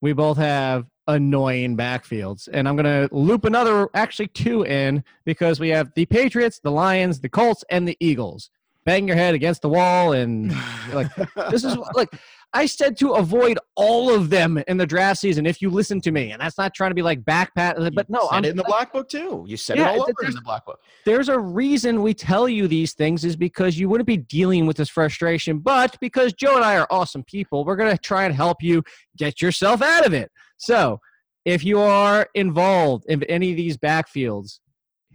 [0.00, 5.60] we both have annoying backfields, and I'm going to loop another, actually two in because
[5.60, 8.50] we have the Patriots, the Lions, the Colts, and the Eagles.
[8.84, 10.54] Bang your head against the wall, and
[10.92, 11.08] like
[11.50, 12.12] this is like
[12.54, 15.44] I said to avoid all of them in the draft season.
[15.44, 18.08] If you listen to me, and that's not trying to be like backpat, uh, but
[18.08, 19.44] no, I'm in the black book too.
[19.46, 20.80] You said Yeah, it all over in the black book.
[21.04, 24.76] there's a reason we tell you these things is because you wouldn't be dealing with
[24.76, 28.34] this frustration but because joe and i are awesome people we're going to try and
[28.34, 28.82] help you
[29.16, 30.98] get yourself out of it so
[31.44, 34.60] if you are involved in any of these backfields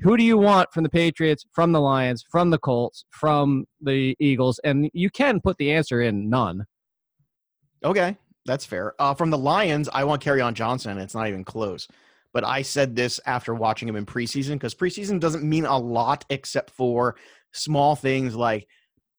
[0.02, 4.16] who do you want from the patriots from the lions from the colts from the
[4.20, 6.66] eagles and you can put the answer in none
[7.84, 8.94] Okay, that's fair.
[9.00, 10.98] Uh, from the Lions, I want Kerryon Johnson.
[10.98, 11.88] It's not even close.
[12.34, 16.26] But I said this after watching him in preseason because preseason doesn't mean a lot
[16.30, 17.16] except for
[17.52, 18.68] small things like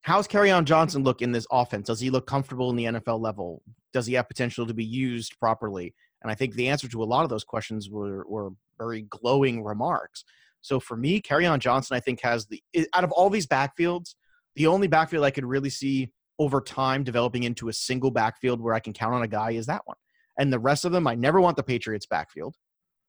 [0.02, 1.88] how's Kerryon Johnson look in this offense?
[1.88, 3.62] Does he look comfortable in the NFL level?
[3.92, 5.94] Does he have potential to be used properly?
[6.22, 9.64] And I think the answer to a lot of those questions were, were very glowing
[9.64, 10.24] remarks.
[10.60, 12.62] So for me, Kerryon Johnson, I think has the
[12.94, 14.14] out of all these backfields,
[14.54, 18.72] the only backfield I could really see over time developing into a single backfield where
[18.72, 19.98] I can count on a guy is that one.
[20.38, 22.56] And the rest of them, I never want the Patriots backfield.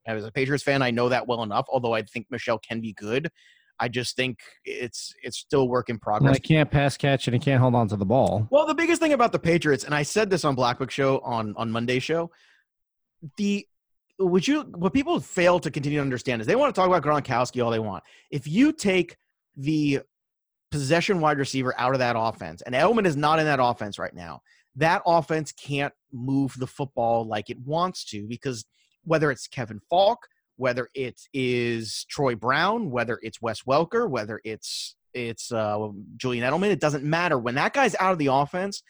[0.06, 1.66] As a Patriots fan, I know that well enough.
[1.72, 3.32] Although I think Michel can be good,
[3.80, 6.36] I just think it's it's still work in and progress.
[6.36, 9.02] he can't pass catch and he can't hold on to the ball Well, the biggest
[9.02, 12.00] thing about the Patriots, and I said this on Black Book Show on on Monday
[12.00, 12.32] show,
[13.38, 13.66] the
[14.20, 17.04] would you what people fail to continue to understand is they want to talk about
[17.04, 18.04] Gronkowski all they want.
[18.30, 19.18] If you take
[19.56, 20.02] the
[20.72, 24.14] possession wide receiver out of that offense, and Edelman is not in that offense right
[24.14, 24.42] now,
[24.76, 28.66] that offense can't move the football like it wants to because
[29.04, 34.96] whether it's Kevin Faulk, whether it is Troy Brown, whether it's Wes Welker, whether it's
[35.14, 37.38] it's uh, Julian Edelman, it doesn't matter.
[37.38, 38.82] When that guy's out of the offense,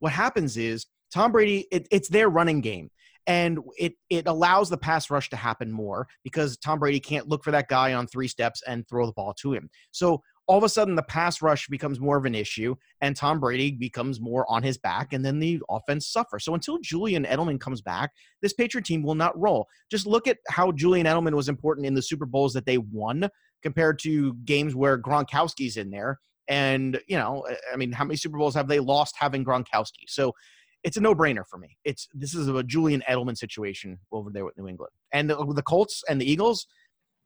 [0.00, 2.90] what happens is Tom Brady, it, it's their running game.
[3.26, 7.42] And it it allows the pass rush to happen more because Tom Brady can't look
[7.42, 9.70] for that guy on three steps and throw the ball to him.
[9.92, 13.40] So all of a sudden the pass rush becomes more of an issue and Tom
[13.40, 16.44] Brady becomes more on his back and then the offense suffers.
[16.44, 18.10] So until Julian Edelman comes back,
[18.42, 19.66] this Patriot team will not roll.
[19.90, 23.28] Just look at how Julian Edelman was important in the Super Bowls that they won
[23.62, 26.20] compared to games where Gronkowski's in there.
[26.46, 30.04] And, you know, I mean, how many Super Bowls have they lost having Gronkowski?
[30.08, 30.34] So
[30.82, 31.78] it's a no-brainer for me.
[31.84, 34.92] It's this is a Julian Edelman situation over there with New England.
[35.12, 36.66] And the, the Colts and the Eagles,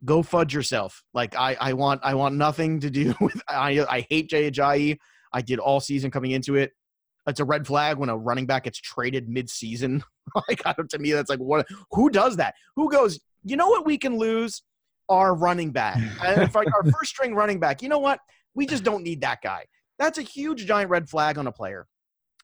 [0.04, 1.02] go fudge yourself.
[1.14, 3.40] Like I, I want, I want nothing to do with.
[3.48, 4.98] I, I hate Jay Ajayi.
[5.32, 6.72] I did all season coming into it.
[7.26, 10.02] It's a red flag when a running back gets traded mid-season.
[10.48, 11.66] like to me, that's like what?
[11.92, 12.54] Who does that?
[12.76, 13.20] Who goes?
[13.44, 13.84] You know what?
[13.84, 14.62] We can lose
[15.08, 15.98] our running back.
[16.24, 18.20] And if like our first string running back, you know what?
[18.54, 19.64] We just don't need that guy.
[19.98, 21.86] That's a huge giant red flag on a player.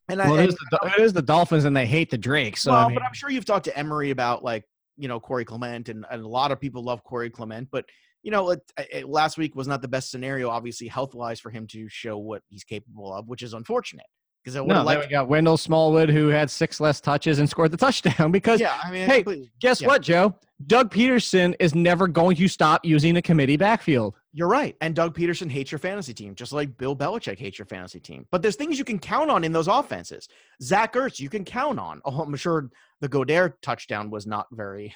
[0.08, 2.56] And well, I, it is, the, it is the dolphins and they hate the drake
[2.58, 4.64] so well, I mean, but I'm sure you've talked to Emery about like
[4.96, 7.68] you know Corey Clement, and, and a lot of people love Corey Clement.
[7.70, 7.84] But
[8.22, 11.50] you know, it, it, last week was not the best scenario, obviously health wise, for
[11.50, 14.06] him to show what he's capable of, which is unfortunate.
[14.44, 15.00] Because I would No, liked.
[15.06, 18.78] we got Wendell Smallwood who had six less touches and scored the touchdown because Yeah,
[18.84, 19.86] I mean, hey, completely- guess yeah.
[19.88, 20.34] what, Joe?
[20.66, 24.14] Doug Pederson is never going to stop using a committee backfield.
[24.32, 24.76] You're right.
[24.80, 28.26] And Doug Pederson hates your fantasy team, just like Bill Belichick hates your fantasy team.
[28.30, 30.28] But there's things you can count on in those offenses.
[30.62, 32.00] Zach Ertz, you can count on.
[32.04, 32.70] Oh, I'm sure
[33.00, 34.94] the Goedert touchdown was not very,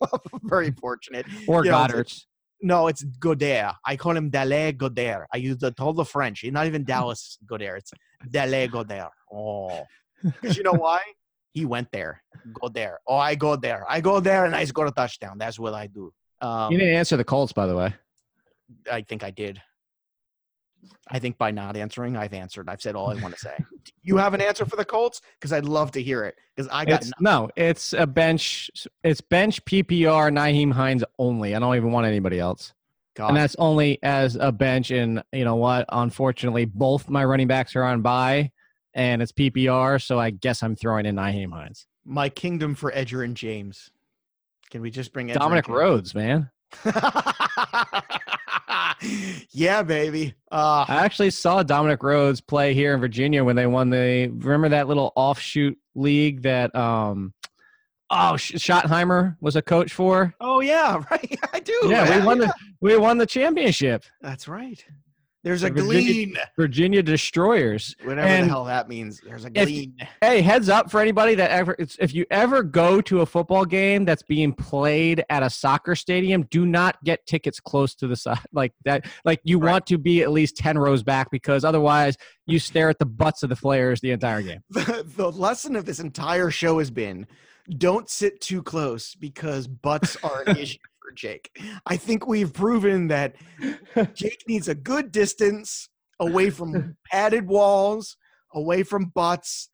[0.42, 1.26] very fortunate.
[1.48, 2.26] Or You know, it's- Goedert.
[2.62, 3.74] No, it's Godare.
[3.84, 5.24] I call him Dale Godare.
[5.32, 6.40] I use the total French.
[6.40, 7.78] He's not even Dallas Godare.
[7.78, 7.92] It's
[8.28, 9.08] Dale Godare.
[9.32, 9.86] Oh,
[10.22, 11.00] because you know why?
[11.52, 12.22] He went there.
[12.60, 13.00] Go there.
[13.06, 13.84] Oh, I go there.
[13.88, 15.38] I go there and I score a touchdown.
[15.38, 16.12] That's what I do.
[16.40, 17.94] Um, You didn't answer the Colts, by the way.
[18.90, 19.60] I think I did.
[21.08, 22.68] I think by not answering, I've answered.
[22.68, 23.54] I've said all I want to say.
[23.84, 25.20] Do you have an answer for the Colts?
[25.38, 26.36] Because I'd love to hear it.
[26.54, 28.70] Because I got It's, no, it's a bench.
[29.02, 31.54] It's bench PPR Nyheim Hines only.
[31.54, 32.72] I don't even want anybody else.
[33.14, 33.28] God.
[33.28, 34.92] And that's only as a bench.
[34.92, 35.84] And you know what?
[35.90, 38.52] Unfortunately, both my running backs are on bye,
[38.94, 40.00] and it's PPR.
[40.00, 41.86] So I guess I'm throwing in Nyheim Hines.
[42.04, 43.90] my kingdom for Edgerrin James.
[44.70, 46.50] Can we just bring Edger Dominic Rhodes, man.
[49.50, 50.34] yeah, baby.
[50.50, 54.28] Uh, I actually saw Dominic Rhodes play here in Virginia when they won the.
[54.28, 57.32] Remember that little offshoot league that um,
[58.10, 60.34] oh Sch- Schottenheimer was a coach for.
[60.40, 61.38] oh yeah, right.
[61.52, 61.78] I do.
[61.84, 64.04] Yeah, we won the we won the championship.
[64.20, 64.84] That's right.
[65.42, 66.36] There's a Virginia- glean.
[66.56, 67.96] Virginia Destroyers.
[68.04, 69.20] Whatever and- the hell that means.
[69.24, 69.88] There's a If-
[70.20, 73.64] Hey, heads up for anybody that ever it's, if you ever go to a football
[73.64, 78.16] game that's being played at a soccer stadium, do not get tickets close to the
[78.16, 79.06] side like that.
[79.24, 79.72] Like you Right.
[79.72, 82.16] want to be at least ten rows back because otherwise
[82.46, 84.60] you stare at the butts of the players the entire game.
[84.70, 87.26] the, the lesson of this entire show has been
[87.78, 90.78] don't sit too close because butts are an issue
[91.10, 91.50] for Jake.
[91.86, 93.34] I think we've proven that
[94.14, 95.88] Jake needs a good distance
[96.20, 98.16] away from padded walls,
[98.54, 99.70] away from butts.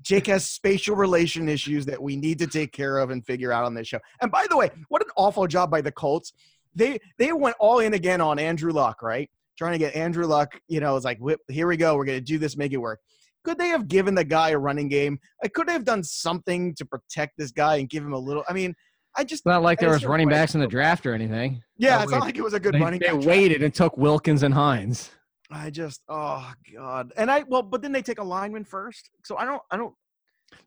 [0.00, 3.64] Jake has spatial relation issues that we need to take care of and figure out
[3.64, 3.98] on this show.
[4.22, 6.32] And by the way, what an awful job by the Colts.
[6.74, 9.28] They they went all in again on Andrew Luck, right?
[9.56, 11.18] Trying to get Andrew Luck, you know, it's like,
[11.48, 11.96] here we go.
[11.96, 13.00] We're going to do this, make it work.
[13.44, 15.18] Could they have given the guy a running game?
[15.42, 18.44] I could they have done something to protect this guy and give him a little.
[18.48, 18.74] I mean,
[19.18, 21.60] I just It's not like there was running backs in the draft or anything.
[21.76, 24.44] Yeah, it's not like it was a good They, running they waited and took Wilkins
[24.44, 25.10] and Hines.
[25.50, 29.36] I just, oh god, and I well, but then they take a lineman first, so
[29.36, 29.92] I don't, I don't.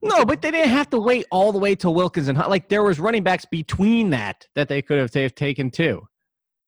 [0.01, 2.49] No, but they didn't have to wait all the way till Wilkins and Hines.
[2.49, 6.05] Like there was running backs between that that they could have ta- taken too.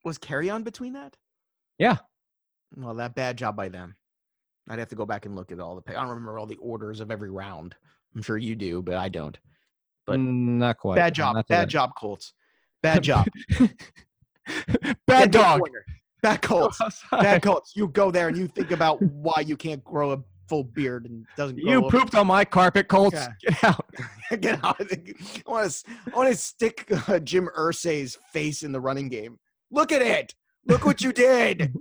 [0.06, 1.18] Was Kerryon between that?
[1.78, 1.98] Yeah.
[2.78, 3.98] Well, that bad job by them.
[4.70, 5.82] I'd have to go back and look at all the.
[5.82, 7.76] pay- I don't remember all the orders of every round.
[8.16, 9.38] I'm sure you do, but I don't.
[10.06, 10.96] But Mm, not quite.
[10.96, 12.34] bad job, Not bad job, Colts.
[12.82, 13.26] Bad job.
[15.08, 15.62] Bad dog.
[16.22, 16.80] Bad Colts.
[17.12, 17.74] Bad Colts.
[17.76, 20.18] You go there and you think about why you can't grow a
[20.50, 21.62] full beard and doesn't.
[21.62, 23.26] Grow You pooped on my carpet, Colts.
[23.42, 23.86] Get out.
[24.42, 24.76] Get out.
[24.82, 24.86] I
[25.46, 25.86] want to.
[26.12, 29.40] I want to stick uh, Jim Irsay's face in the running game.
[29.72, 30.34] Look at it.
[30.68, 31.74] Look what you did.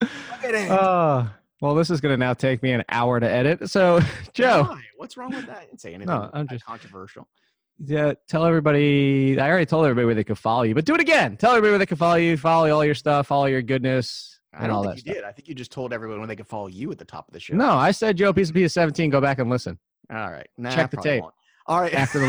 [0.00, 0.10] Look
[0.44, 0.70] at it.
[0.70, 1.26] Uh,
[1.60, 3.68] well, this is going to now take me an hour to edit.
[3.70, 4.00] So,
[4.32, 4.80] Joe, Why?
[4.96, 5.58] What's wrong with that?
[5.58, 6.12] I didn't say anything.
[6.14, 7.28] No, I'm just- controversial.
[7.82, 9.38] Yeah, tell everybody.
[9.40, 11.36] I already told everybody where they could follow you, but do it again.
[11.38, 14.64] Tell everybody where they can follow you, follow all your stuff, follow your goodness, I
[14.64, 15.22] and all don't that think you stuff.
[15.22, 15.28] did.
[15.28, 17.32] I think you just told everyone when they could follow you at the top of
[17.32, 17.54] the show.
[17.54, 19.08] No, I said Joe Piece of Piece 17.
[19.08, 19.78] Go back and listen.
[20.12, 20.46] All right.
[20.58, 21.34] Nah, Check the tape won't.
[21.66, 21.94] All right.
[21.94, 22.26] after the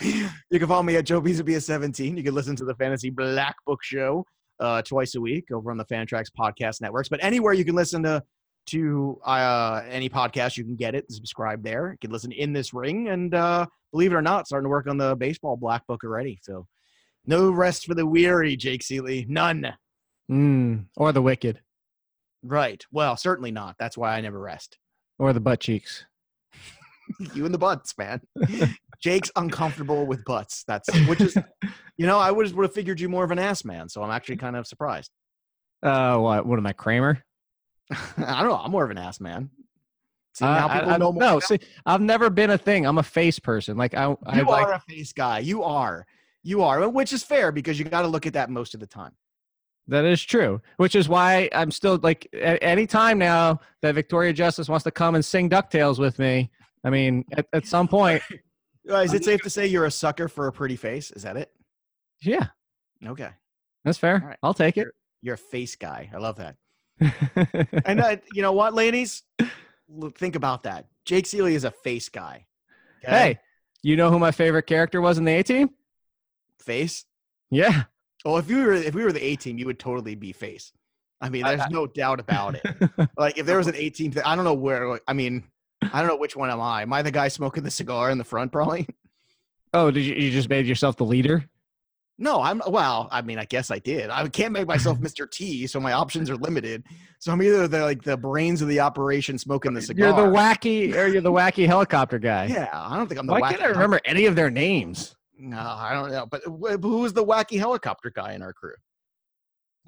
[0.00, 0.30] link.
[0.50, 2.16] you can follow me at Joe Pisapia 17.
[2.16, 4.24] You can listen to the Fantasy Black Book Show
[4.58, 7.08] uh, twice a week over on the Fantrax podcast networks.
[7.08, 8.22] But anywhere you can listen to
[8.66, 11.04] to uh, any podcast, you can get it.
[11.08, 11.92] and Subscribe there.
[11.92, 14.86] You can listen in this ring, and uh, believe it or not, starting to work
[14.86, 16.38] on the baseball Black Book already.
[16.42, 16.66] So
[17.26, 19.28] no rest for the weary, Jake Ciely.
[19.28, 19.74] None.
[20.30, 21.60] Mm, or the wicked,
[22.42, 22.84] Right.
[22.92, 23.76] Well, certainly not.
[23.78, 24.76] That's why I never rest.
[25.18, 26.04] or the butt cheeks.
[27.34, 28.20] you and the butts, man.
[29.02, 30.64] Jake's uncomfortable with butts.
[30.66, 31.36] That's which is,
[31.96, 33.88] you know, I would would have figured you more of an ass man.
[33.88, 35.10] So I'm actually kind of surprised.
[35.82, 36.46] Uh, what?
[36.46, 37.22] What am I, Kramer?
[38.18, 38.56] I don't know.
[38.56, 39.50] I'm more of an ass man.
[40.34, 42.86] See, Uh, I- people I- no, see, I've never been a thing.
[42.86, 43.76] I'm a face person.
[43.76, 45.38] Like I, I you like are a face guy.
[45.40, 46.06] You are.
[46.42, 48.86] You are, which is fair because you got to look at that most of the
[48.86, 49.12] time.
[49.86, 54.32] That is true, which is why I'm still like at any time now that Victoria
[54.32, 56.50] Justice wants to come and sing Ducktales with me.
[56.84, 58.22] I mean, at, at some point,
[58.84, 61.10] is it safe to say you're a sucker for a pretty face?
[61.10, 61.50] Is that it?
[62.22, 62.46] yeah,
[63.06, 63.28] Okay.
[63.84, 64.22] that's fair.
[64.26, 64.38] Right.
[64.42, 64.88] I'll take it.
[65.20, 66.10] You're a face guy.
[66.14, 66.56] I love that.
[67.00, 69.22] And uh, you know what, ladies?
[69.40, 70.86] L- Think about that.
[71.04, 72.46] Jake Ciely is a face guy.
[73.04, 73.12] Okay?
[73.12, 73.38] hey,
[73.82, 75.70] you know who my favorite character was in the A Team?
[76.58, 77.04] face.
[77.50, 77.84] Yeah,
[78.24, 80.72] Well, if you were if we were the A team, you would totally be face.
[81.20, 82.90] I mean, there's no doubt about it.
[83.18, 84.98] like if there was an A team, I don't know where.
[85.06, 85.44] I mean,
[85.92, 86.82] I don't know which one am I.
[86.82, 88.50] Am I the guy smoking the cigar in the front?
[88.50, 88.86] Probably.
[89.74, 91.44] Oh, did you, you just made yourself the leader?
[92.16, 93.08] No, I'm well.
[93.10, 94.08] I mean, I guess I did.
[94.08, 95.28] I can't make myself Mr.
[95.28, 96.84] T, so my options are limited.
[97.18, 100.08] So I'm either the like the brains of the operation, smoking the cigar.
[100.08, 102.46] You're the wacky, or you're the wacky helicopter guy.
[102.46, 103.32] Yeah, I don't think I'm the.
[103.32, 105.16] Why wacky can't I remember any of their names?
[105.36, 106.26] No, I don't know.
[106.26, 108.74] But wh- who was the wacky helicopter guy in our crew?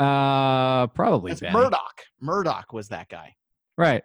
[0.01, 1.53] Uh, probably That's.
[1.55, 2.03] Murdock.
[2.21, 3.37] Murdock was that guy.
[3.79, 4.03] Right.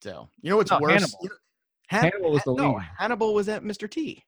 [0.00, 0.92] So you know what's No, worse?
[0.94, 1.18] Hannibal.
[1.22, 1.34] You know-
[1.90, 2.86] Han- Hannibal was the no, lead.
[2.96, 3.90] Hannibal was at Mr.
[3.90, 4.24] T.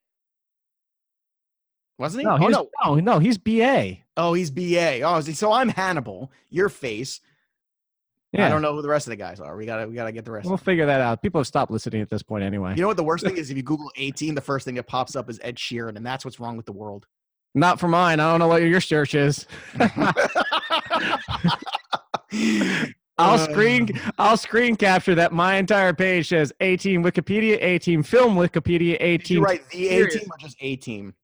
[1.98, 2.24] Wasn't he?
[2.26, 2.68] No, oh, he's, no.
[2.84, 3.98] no, no, he's BA.
[4.16, 5.02] Oh, he's BA.
[5.02, 6.32] Oh, so I'm Hannibal.
[6.50, 7.20] Your face.
[8.32, 8.46] Yeah.
[8.46, 9.56] I don't know who the rest of the guys are.
[9.56, 10.48] We gotta we gotta get the rest.
[10.48, 11.20] We'll figure that out.
[11.20, 12.74] People have stopped listening at this point anyway.
[12.74, 13.50] You know what the worst thing is?
[13.50, 16.24] If you Google 18, the first thing that pops up is Ed Sheeran, and that's
[16.24, 17.06] what's wrong with the world.
[17.54, 18.20] Not for mine.
[18.20, 19.46] I don't know what your search is.
[23.18, 27.78] I'll Uh, screen I'll screen capture that my entire page says A team Wikipedia, A
[27.78, 29.18] team film Wikipedia, 18.
[29.18, 30.14] Did you write the A Serious.
[30.14, 31.14] team or just A team?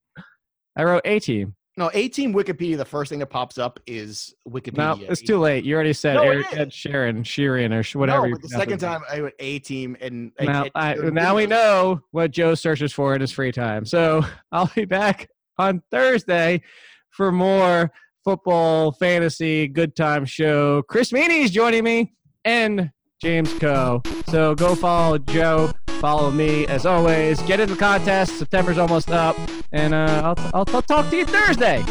[0.77, 1.55] I wrote A team.
[1.77, 2.77] No, A team Wikipedia.
[2.77, 4.99] The first thing that pops up is Wikipedia.
[5.01, 5.65] No, it's too late.
[5.65, 6.47] You already said No, Eric.
[6.53, 8.27] Ed Sheeran, Sheeran, or whatever.
[8.27, 12.01] No, but the second time I went A team and Now, I, now we know
[12.11, 13.85] what Joe searches for in his free time.
[13.85, 16.63] So I'll be back on Thursday
[17.11, 17.93] for more
[18.25, 20.83] football fantasy good time show.
[20.83, 22.13] Chris Meaney is joining me
[22.45, 22.91] and
[23.23, 24.03] James Coe.
[24.31, 27.41] So go follow Joe, follow me as always.
[27.43, 28.39] Get in the contest.
[28.39, 29.37] September's almost up,
[29.73, 31.85] and uh, I'll, I'll, I'll talk to you Thursday.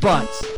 [0.00, 0.53] Butts.